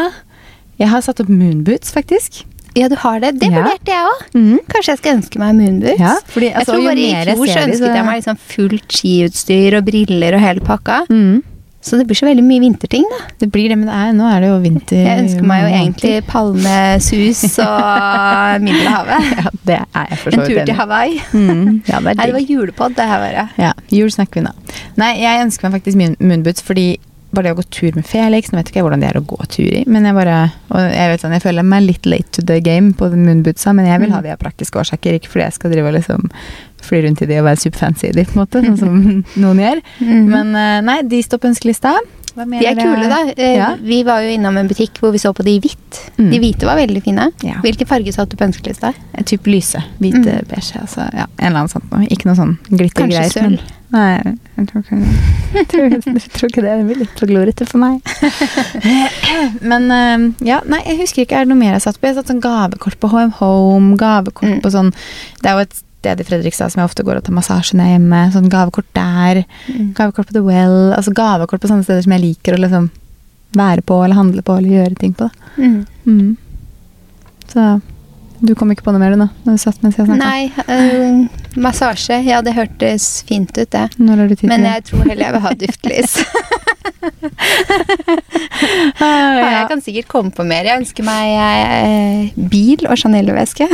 [0.78, 2.44] Jeg har satt opp moonboots, faktisk.
[2.78, 3.40] Ja, du har det.
[3.42, 3.64] Det Ja.
[3.64, 4.26] vurderte jeg òg.
[4.70, 6.00] Kanskje jeg skal ønske meg moonboots.
[6.00, 8.98] Ja, fordi, jeg altså, tror bare I jeg fjor så ønsket jeg meg liksom fullt
[9.00, 11.00] skiutstyr og briller og hele pakka.
[11.10, 11.44] Mm.
[11.88, 13.20] Så det blir så veldig mye vinterting, da.
[13.40, 15.00] Det blir det, men det er, nå er det jo vinter.
[15.00, 19.34] Jeg ønsker meg jo egentlig palmesus og Middelhavet.
[19.38, 20.76] Ja, det er jeg for så En tur til.
[20.78, 21.18] Hawaii.
[21.34, 23.46] Mm, ja, det Nei, det var julepod, det her var det.
[23.62, 24.54] Ja, jul snakker vi nå.
[25.00, 26.88] Nei, jeg ønsker meg faktisk mye munnbuds, fordi
[27.32, 29.26] bare det å gå tur med Felix Nå vet ikke jeg hvordan det er å
[29.28, 30.38] gå tur i, men jeg bare
[30.72, 33.90] Og jeg vet sånn, jeg føler meg litt late to the game på den men
[33.90, 36.30] jeg vil ha de av praktiske årsaker, ikke fordi jeg skal drive og liksom
[36.88, 39.02] fly rundt i de og være superfancy i de, på en måte, sånn som
[39.44, 39.82] noen gjør.
[40.04, 40.30] Mhm.
[40.34, 41.98] Men eh, nei, de står på ønskelista.
[42.38, 43.24] De er kule, da.
[43.34, 43.72] Eh, Ja.
[43.82, 45.98] Vi var jo innom en butikk hvor vi så på de i hvitt.
[46.20, 46.28] Mm.
[46.30, 47.24] De hvite var veldig fine.
[47.42, 47.56] Ja.
[47.64, 48.92] Hvilken farge satt du på ønskelista?
[49.26, 49.82] Typ lyse.
[49.98, 50.46] Hvite, Mm.
[50.52, 50.78] beige.
[50.78, 52.06] Altså, ja, en eller annen sånt noe.
[52.14, 53.26] Ikke noe sånn glittergreier.
[53.34, 53.74] Kanskje men- sølv.
[53.90, 54.98] Nei, jeg tror ikke,
[55.56, 56.72] jeg tror, jeg tror ikke det.
[56.78, 58.02] Det blir litt for glorete for meg.
[59.72, 61.40] Men eh, ja, nei, jeg husker ikke.
[61.42, 62.08] Er det noe mer jeg satt på?
[62.10, 63.98] Jeg har satt sånn gavekort på HM Home.
[64.00, 64.62] Gavekort Mm.
[64.62, 64.92] på sånn
[65.42, 67.88] Det er jo et sted i Fredrikstad som jeg ofte går og tar massasje når
[67.88, 68.22] jeg er hjemme.
[68.36, 69.44] Sånn gavekort der.
[69.68, 69.92] Mm.
[69.98, 70.94] Gavekort på The Well.
[70.96, 72.90] Altså gavekort på sånne steder som jeg liker å liksom
[73.58, 75.30] være på eller handle på eller gjøre ting på.
[75.58, 75.80] Mm.
[76.06, 76.34] Mm.
[77.52, 77.68] Så
[78.42, 79.28] du kom ikke på noe mer du nå?
[79.48, 80.22] Når du satt mens jeg snakket?
[80.22, 82.20] Nei, Øh, massasje.
[82.28, 83.86] Ja, det hørtes fint ut, det.
[83.98, 86.18] Når har du tid til Men jeg tror heller jeg vil ha duftlys.
[89.00, 89.50] Ja, ja.
[89.60, 90.68] Jeg kan sikkert komme på mer.
[90.68, 93.68] Jeg ønsker meg eh, bil og Chanel-veske.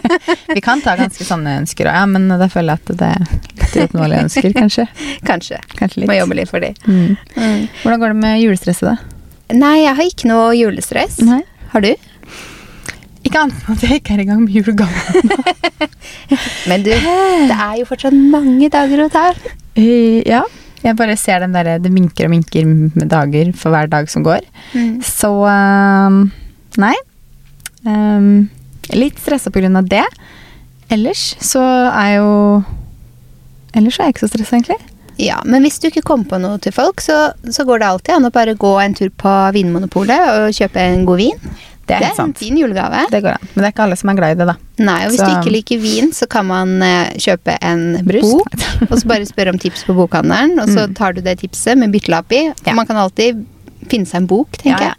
[0.56, 3.24] Vi kan ta ganske sånne ønsker òg, ja, men da føler jeg at det er
[3.24, 4.86] litt uoppnåelige ønsker, kanskje.
[5.28, 5.58] Kanskje.
[5.78, 6.10] Kanskje litt.
[6.10, 6.70] Må jobbe litt for de.
[6.86, 7.16] Mm.
[7.34, 7.60] Mm.
[7.82, 8.96] Hvordan går det med julestresset, da?
[9.54, 11.18] Nei, jeg har ikke noe julestress.
[11.24, 11.42] Nei.
[11.74, 11.90] Har du?
[13.24, 15.32] Ikke annet enn at jeg ikke er i gang med julegaven.
[16.70, 19.30] Men du, det er jo fortsatt mange dager å ta.
[19.78, 20.44] Uh, ja.
[20.84, 24.24] Jeg bare ser den derre Det minker og minker med dager for hver dag som
[24.26, 24.44] går.
[24.76, 24.98] Mm.
[25.04, 26.20] Så uh,
[26.80, 26.94] Nei.
[27.84, 28.48] Um,
[28.92, 30.04] litt stressa på grunn av det.
[30.92, 32.32] Ellers så er jo
[33.74, 34.80] Ellers så er jeg ikke så stressa, egentlig.
[35.18, 38.16] Ja, men hvis du ikke kommer på noe til folk, så, så går det alltid
[38.16, 41.40] an å bare gå en tur på Vinmonopolet og kjøpe en god vin.
[41.86, 43.00] Det er Det er en fin julegave.
[43.10, 43.48] Det går an.
[43.54, 44.54] Men det er ikke alle som er glad i det, da.
[44.84, 48.22] Nei, og hvis Så- du ikke liker vin, så kan man uh, kjøpe en Brus.
[48.22, 50.94] bok, og så bare spørre om tips på bokhandelen, og så Mm.
[50.94, 52.52] tar du det tipset med byttelapp i.
[52.66, 52.72] Ja.
[52.74, 53.44] Man kan alltid
[53.88, 54.94] finne seg en bok, tenker Ja, ja.
[54.94, 54.96] jeg.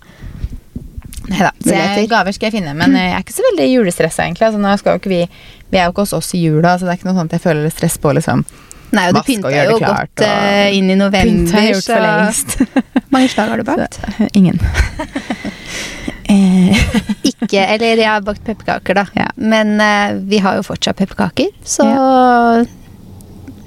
[1.28, 4.24] Neida, så jeg, gaver skal jeg finne, men eh, jeg er ikke så veldig julestressa,
[4.28, 4.45] egentlig.
[4.45, 5.28] Altså, vi,
[5.71, 7.41] vi er jo ikke hos oss i jula, så det er ikke noe sånt jeg
[7.41, 8.45] føler stress på, liksom.
[8.93, 12.04] Nei, og du pynta jo klart, godt eh, inn i november, jeg gjort for så
[12.06, 12.58] lengst.
[13.12, 13.98] mange slag har du bakt?
[14.17, 14.60] Så, Ingen.
[16.36, 16.86] eh,
[17.32, 19.06] Ikke, eller jeg har bakt pepperkaker, da.
[19.17, 19.28] Ja.
[19.38, 21.86] Men eh, vi har jo fortsatt pepperkaker, så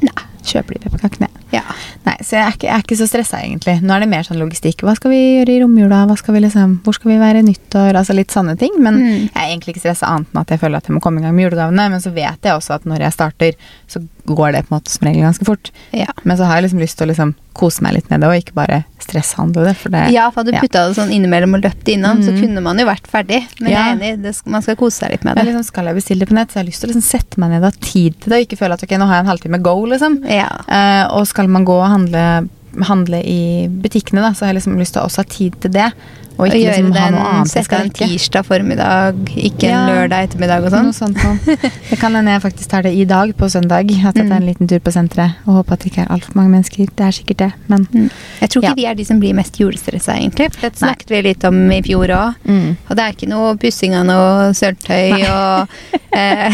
[0.04, 0.14] Nei.
[0.48, 1.28] kjøper de pepperkakene.
[1.52, 1.62] Ja.
[2.06, 3.74] Nei, så jeg er, ikke, jeg er ikke så stressa, egentlig.
[3.84, 4.82] Nå er det mer sånn logistikk.
[4.86, 6.02] Hva skal vi gjøre i romjula?
[6.08, 7.96] Hva skal vi liksom, hvor skal vi være nyttår?
[7.98, 8.76] Altså litt sånne ting.
[8.84, 9.10] Men Mm.
[9.28, 11.24] jeg er egentlig ikke stressa annet enn at jeg føler at jeg må komme i
[11.24, 11.88] gang med julegavene.
[11.94, 13.52] Men så vet jeg også at når jeg starter,
[13.88, 14.04] så
[14.36, 15.70] går det på en måte som regel ganske fort.
[15.92, 16.06] Ja.
[16.24, 18.36] Men så har jeg liksom lyst til å liksom kose meg litt med det, og
[18.38, 19.74] ikke bare stresshandle det.
[19.80, 22.40] For det ja, for hadde du putta det sånn innimellom og løpt innom, så Mhm.
[22.40, 23.46] kunne man jo vært ferdig.
[23.60, 23.78] Men Ja.
[23.78, 25.44] jeg er enig, det man skal kose seg litt med det.
[25.46, 27.38] liksom, skal jeg bestille det på nett, så jeg har lyst til å liksom sette
[27.38, 29.24] meg ned og ha tid til det, og ikke føle at ok, nå har jeg
[29.26, 30.24] en halvtime go, liksom.
[30.28, 30.48] Ja.
[30.68, 32.48] Uh, og skal man gå og handle,
[32.82, 35.70] handle i butikkene, da, så har jeg liksom lyst til å også ha tid til
[35.70, 35.92] det.
[36.38, 40.62] Og ikke gjøre liksom ha noe annet jeg en tirsdag formiddag, ikke en lørdag ettermiddag
[40.68, 41.16] og Noe sånn.
[41.16, 41.56] sånt noe.
[41.90, 43.90] Det kan hende jeg faktisk tar det i dag, på søndag.
[43.90, 44.46] At jeg tar en Mm.
[44.46, 45.34] liten tur på senteret.
[45.48, 46.86] Og håper at det ikke er altfor mange mennesker.
[46.94, 48.10] Det er sikkert det, men Mm.
[48.40, 48.74] Jeg tror ikke Ja.
[48.74, 50.52] vi er de som blir mest julestressa, egentlig.
[50.52, 50.88] Det det Nei.
[50.94, 52.34] snakket vi litt om i fjor òg.
[52.46, 52.76] mm.
[52.88, 55.68] Og det er ikke noe pussing av noe sølvtøy og
[56.12, 56.50] eh,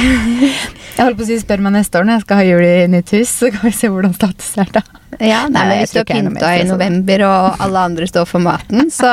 [0.96, 2.86] Jeg holder på å si spør meg neste år når jeg skal ha jul i
[2.86, 4.80] nytt hus, så kan vi se hvordan status er da.
[5.20, 8.90] Ja, nei, men hvis du har pynta i november, og alle andre står for maten,
[9.00, 9.10] så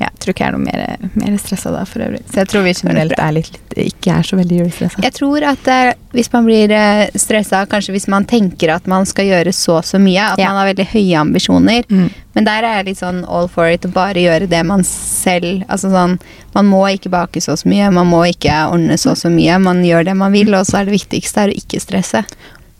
[0.00, 2.22] Ja, jeg tror ikke jeg er noe mer, mer stressa da for øvrig.
[2.26, 5.02] Så jeg tror vi generelt er litt, litt ikke er så veldig julestressa.
[5.04, 9.06] Jeg tror at eh, hvis man blir eh, stressa, kanskje hvis man tenker at man
[9.06, 10.48] skal gjøre så så mye, at Ja.
[10.50, 11.86] man har veldig høye ambisjoner.
[11.88, 12.08] Mm.
[12.34, 15.62] Men der er jeg litt sånn all for it, å bare gjøre det man selv
[15.68, 16.18] Altså sånn,
[16.56, 19.60] man må ikke bake så så mye, man må ikke ordne så så mye.
[19.62, 22.24] Man gjør det man vil, og så er det viktigste er å ikke stresse.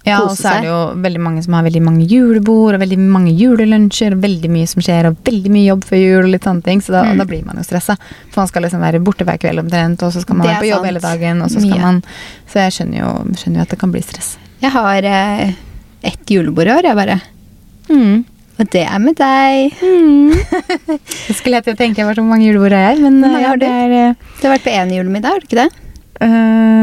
[0.04, 2.98] Ja, og så er det jo veldig mange som har veldig mange julebord og veldig
[3.00, 6.62] mange julelunsjer veldig mye som skjer og veldig mye jobb før jul og litt sånne
[6.66, 7.18] ting, så da, Mm.
[7.22, 7.96] da blir man jo stressa.
[8.30, 10.68] For man skal liksom være borte hver kveld omtrent, og så skal man være på
[10.68, 10.90] jobb sant.
[10.90, 11.80] hele dagen, og så skal Mye.
[11.80, 12.02] man
[12.52, 14.36] Så jeg skjønner jo, skjønner jo at det kan bli stress.
[14.60, 15.52] Jeg har eh,
[16.04, 17.20] ett julebord i år, jeg bare.
[17.88, 18.24] Mm.
[18.60, 19.72] Og det er med deg.
[21.28, 23.48] Jeg skulle til å tenke hvor så mange julebord jeg er, men Hvor mange ja,
[23.50, 25.70] har det er eh, Du har vært på én julemiddag, har du ikke det?
[26.22, 26.73] øh,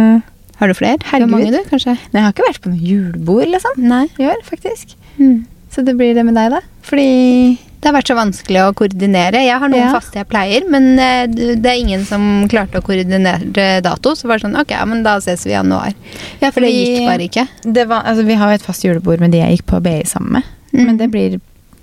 [0.61, 0.99] Har du flere?
[1.09, 1.31] Herregud.
[1.31, 1.95] Hvor mange, du, kanskje?
[2.13, 3.81] Nei, jeg har ikke vært på noe julebord, liksom.
[3.81, 4.05] Nei.
[4.21, 4.93] I år, faktisk.
[5.71, 6.59] Så det blir det med deg, da.
[6.85, 9.39] Fordi Det har vært så vanskelig å koordinere.
[9.41, 9.91] Jeg har noen Ja.
[9.95, 14.11] faste jeg pleier, men eh, det er ingen som klarte å koordinere dato.
[14.13, 15.95] Så var det sånn, ok, men da ses vi i januar.
[16.43, 17.47] Ja, For det gikk bare ikke.
[17.65, 20.03] Det var, altså, vi har jo et fast julebord med de jeg gikk på BI
[20.05, 20.43] sammen med.
[20.75, 20.85] Mm.
[20.85, 21.39] Men det blir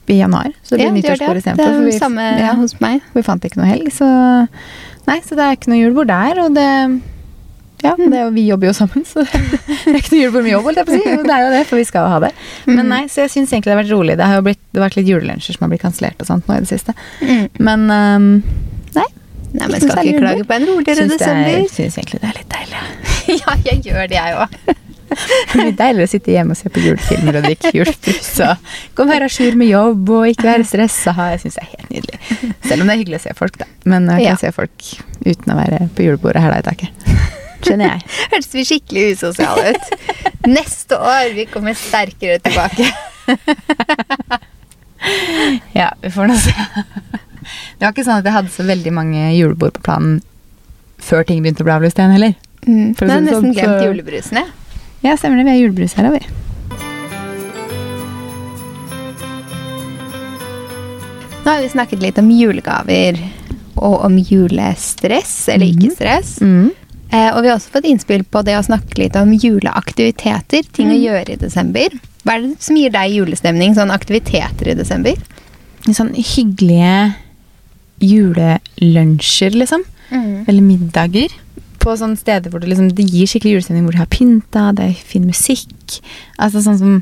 [0.09, 0.53] i januar.
[0.63, 1.43] Så det blir ja, nyttårsbord det.
[1.43, 1.65] istedenfor.
[1.67, 3.03] Det er det samme ja, hos meg.
[3.13, 4.07] vi fant ikke noe helg, så
[5.09, 6.39] Nei, så det er ikke noe julebord der.
[6.45, 6.69] Og det
[7.83, 8.11] Ja, Mm.
[8.11, 10.81] det er vi jobber jo sammen, så det er ikke noe julebord med jobb, holdt
[10.81, 11.17] jeg på å si.
[11.29, 12.33] Det er jo det, for vi skal jo ha det.
[12.67, 12.89] Men Mhm.
[12.89, 14.17] nei, så jeg syns egentlig det har vært rolig.
[14.19, 16.47] Det har jo blitt, det har vært litt julelunsjer som har blitt kansellert og sånt
[16.49, 16.95] nå i det siste.
[17.23, 17.49] Mm.
[17.61, 18.29] Men um,
[18.99, 19.07] nei.
[19.55, 21.55] Nei, men skal ikke klage på en roligere desember.
[21.55, 22.83] Jeg syns egentlig det er litt deilig.
[23.39, 24.59] ja, jeg gjør det, jeg òg.
[25.09, 29.09] Det blir deiligere å sitte hjemme og se på julefilmer og drikke julebrus og og
[29.09, 31.15] være à jour med jobb og ikke være stressa.
[31.33, 32.19] Jeg syns det er helt nydelig.
[32.69, 33.65] Selv om det er hyggelig å se folk, da.
[33.89, 34.37] Men jeg kan Ja.
[34.37, 34.85] se folk
[35.25, 37.08] uten å være på julebordet her da i taket.
[37.63, 38.03] Skjønner jeg.
[38.33, 39.87] Hørtes vi skikkelig usosiale ut.
[40.49, 42.89] Neste år vi kommer sterkere tilbake.
[45.73, 46.51] Ja, vi får nå se.
[47.79, 50.17] Det var ikke sånn at jeg hadde så veldig mange julebord på planen
[50.99, 52.35] før ting begynte å bli avlyst igjen heller.
[52.67, 52.97] Mm.
[52.99, 54.51] For har nesten sånn, glemt så- julebrusen, jeg.
[55.07, 55.47] Ja, stemmer det.
[55.47, 56.25] Vi har julebrus her, da vi.
[61.45, 63.17] Nå har vi snakket litt om julegaver
[63.79, 66.35] og om julestress, eller ikke stress.
[66.43, 66.67] Mm.
[66.75, 66.78] Eh,
[67.09, 70.67] og vi har også fått innspill på det å snakke litt om juleaktiviteter.
[70.77, 71.95] Ting å gjøre i desember.
[72.25, 73.75] Hva er det som gir deg julestemning?
[73.79, 75.17] Sånn aktiviteter i desember?
[75.89, 77.15] Sånn hyggelige
[78.05, 79.85] julelunsjer, liksom.
[80.49, 81.33] Eller middager.
[81.79, 84.91] På sånne steder hvor det, liksom, det gir skikkelig julestemning, hvor de har pynta, det
[84.91, 86.01] er fin musikk.
[86.41, 86.99] Altså sånn som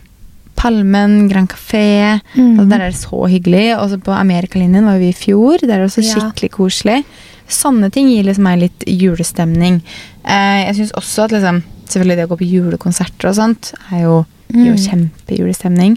[0.57, 2.21] Palmen, Grand Café.
[2.35, 2.55] Mm.
[2.57, 3.67] Altså, der er det så hyggelig.
[3.77, 5.59] Og så på Amerikalinjen var vi i fjor.
[5.63, 6.15] Der er det også Ja.
[6.17, 7.05] skikkelig koselig.
[7.49, 9.81] Sånne ting gir liksom meg litt julestemning.
[10.25, 14.03] Eh, jeg syns også at liksom, selvfølgelig det å gå på julekonserter og sånt er
[14.03, 14.17] jo,
[14.51, 14.83] jo Mm.
[14.87, 15.97] kjempejulestemning.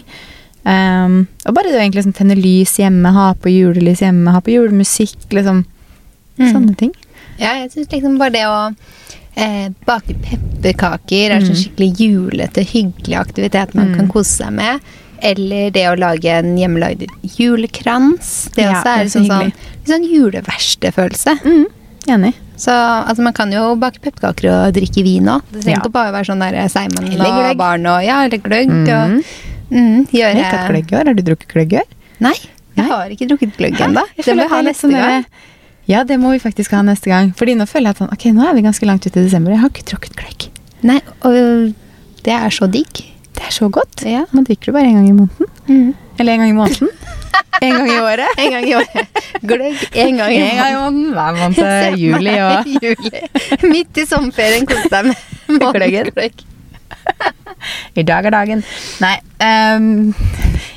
[0.64, 4.40] Um, og bare det å egentlig liksom, tenne lys hjemme, ha på julelys hjemme, ha
[4.44, 5.64] på julemusikk, liksom.
[6.38, 6.52] Mm.
[6.52, 6.92] Sånne ting.
[7.40, 8.58] Ja, jeg syns liksom bare det å
[9.36, 11.46] eh, bake pepperkaker er mm.
[11.48, 13.96] så skikkelig julete, hyggelig aktivitet man Mm.
[13.96, 14.80] kan kose seg med.
[15.22, 17.06] Eller det å lage en hjemmelagd
[17.36, 18.50] julekrans.
[18.54, 21.34] Det Ja, også det er en så sånn, litt sånn juleverkstedfølelse.
[21.44, 21.66] Mm,
[22.08, 22.34] enig.
[22.60, 25.42] Så altså, man kan jo bake pepperkaker og drikke vin òg.
[25.52, 25.80] Det trenger Ja.
[25.82, 28.68] ikke bare være sånn der Seigmann og barn og Ja, eller gløgg.
[28.68, 28.88] Mm.
[28.88, 29.24] Og,
[29.70, 31.06] mm, Jeg har ikke hatt.
[31.06, 31.88] Har du drukket gløgg i år?
[32.20, 32.34] Nei,
[32.76, 32.88] jeg Nei.
[32.88, 34.02] har ikke drukket gløgg ennå.
[34.16, 35.24] Det må vi ha neste sånn gang.
[35.86, 37.32] Ja, det må vi faktisk ha neste gang.
[37.34, 39.50] Fordi nå føler jeg at sånn, ok, nå er vi ganske langt ute i desember.
[39.52, 40.48] Jeg har ikke drukket gløgg.
[40.82, 41.74] Nei, og
[42.22, 43.06] det er så digg.
[43.40, 44.02] Det er så godt.
[44.04, 44.26] Ja.
[44.36, 45.46] Man drikker det bare én gang i måneden.
[45.66, 45.94] Mm.
[46.20, 46.92] Eller en gang i måneden.
[47.60, 48.38] En gang i året.
[48.40, 49.18] En gang i året.
[49.44, 51.98] Gløgg en gang i måneden hver måned.
[52.00, 53.20] Juli og Juli.
[53.68, 55.18] Midt i sommerferien kose deg med
[55.60, 56.08] Gløggen.
[56.08, 56.46] månedsgløgg.
[58.00, 58.62] I dag er dagen.
[59.02, 59.12] Nei.
[59.44, 60.14] Um,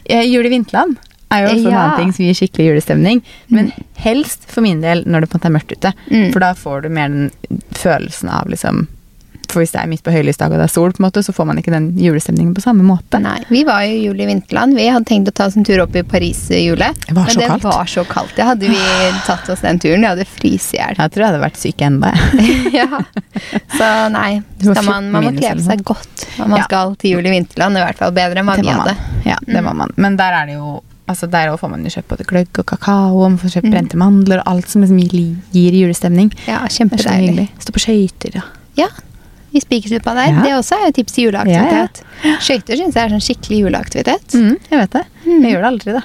[0.10, 0.98] jul i vinterland
[1.32, 3.24] er jo også en annen ting som gir skikkelig julestemning.
[3.54, 3.72] Men
[4.04, 5.94] helst for min del når det på en måte er mørkt ute.
[6.12, 6.28] Mm.
[6.36, 8.88] For da får du mer den følelsen av liksom
[9.54, 11.34] For hvis det er midt på høylysdag og det er sol, på en måte, så
[11.36, 13.20] får man ikke den julestemningen på samme måte.
[13.22, 14.74] Nei, Vi var jo i jul i vinterland.
[14.76, 16.98] Vi hadde tenkt å ta oss en tur opp i Paris i julet.
[17.06, 17.64] Det var så men det kaldt.
[17.70, 18.34] var så kaldt.
[18.36, 18.80] Det hadde vi
[19.28, 20.02] tatt oss den turen.
[20.02, 20.96] Jeg hadde fryst i hjel.
[20.98, 22.10] Jeg tror jeg hadde vært syk ennå.
[22.80, 22.88] ja.
[23.78, 26.64] Så nei, Så man, man må 14 kle seg godt når man Ja.
[26.68, 27.78] skal til jul i vinterland.
[27.78, 28.96] I hvert fall bedre enn hva vi hadde.
[29.26, 29.66] Ja, det Mm.
[29.70, 29.94] må man.
[29.98, 33.18] Men der er det jo Altså Der får man jo kjøpt både gløgg og kakao,
[33.20, 33.72] og man får kjøpt Mm.
[33.74, 34.98] brente mandler og alt som liksom
[35.52, 36.32] gir julestemning.
[36.48, 37.50] Ja, Kjempedeilig.
[37.60, 38.42] Stå på skøyter, ja.
[38.78, 38.88] Ja,
[39.54, 40.32] i Spikersuppa der.
[40.34, 40.42] Ja.
[40.44, 42.02] Det også er jo tips til juleaktivitet.
[42.42, 44.36] Skøyter syns jeg er sånn skikkelig juleaktivitet.
[44.40, 45.04] Mm, jeg vet det.
[45.26, 45.40] Mm.
[45.44, 46.04] Jeg gjør det aldri, da.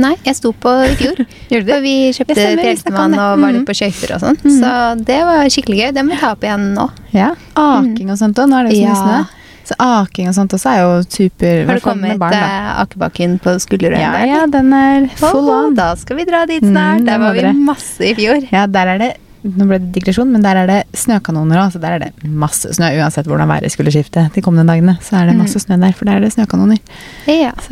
[0.00, 1.18] Nei, jeg sto på i fjor.
[1.50, 2.76] For vi kjøpte det.
[2.86, 3.46] og var Mm.
[3.58, 4.38] litt på skøyter og sånn.
[4.44, 4.56] Mm.
[4.60, 5.92] Så det var skikkelig gøy.
[5.96, 6.88] Det må vi ta opp igjen nå.
[7.12, 7.32] Ja.
[7.58, 8.48] Aking og sånt òg.
[8.48, 9.04] Nå er det jo så mye Ja.
[9.04, 9.36] snø.
[9.70, 12.38] Så aking og sånt også er jo super Har du kommet barn, da.
[12.42, 14.00] eh, akebakken på Skullerøya?
[14.00, 15.66] Ja, ja, den er full on.
[15.66, 17.02] Oh, Da skal vi dra dit snart.
[17.02, 18.48] Mm, der var vi masse i fjor.
[18.50, 19.10] Ja, der er det
[19.42, 21.72] Nå ble det digresjon, men der er det snøkanoner òg.
[21.72, 22.90] Så der er det masse snø.
[23.00, 25.64] Uansett hvordan været skulle skifte de kommende dagene, så er det masse Mm.
[25.64, 25.92] snø der.
[25.96, 26.78] For der er det snøkanoner.
[27.26, 27.52] Ja.
[27.64, 27.70] Så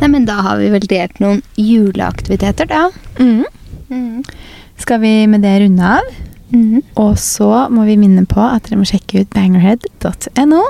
[0.00, 2.90] Nei, men da har vi vel delt noen juleaktiviteter, da.
[3.18, 4.22] Mm.
[4.78, 6.02] skal vi med det runde av.
[6.52, 6.82] Mm.
[6.96, 10.60] Og så må vi minne på at dere må sjekke ut bangerhead.no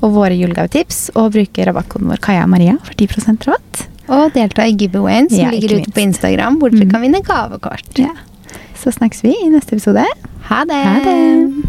[0.00, 3.86] og våre julegavetips, og bruke rabattkoden vår Kaja Maria for 10% rabatt.
[4.10, 6.00] Og delta i giveawayen som Ja, ligger ute på.
[6.00, 6.90] Instagram, hvor dere Mm.
[6.90, 7.98] kan vinne gavekort.
[7.98, 8.14] Ja.
[8.80, 10.04] Så snakkes vi i neste episode.
[10.48, 10.74] Ha det!
[10.74, 11.64] Ha det!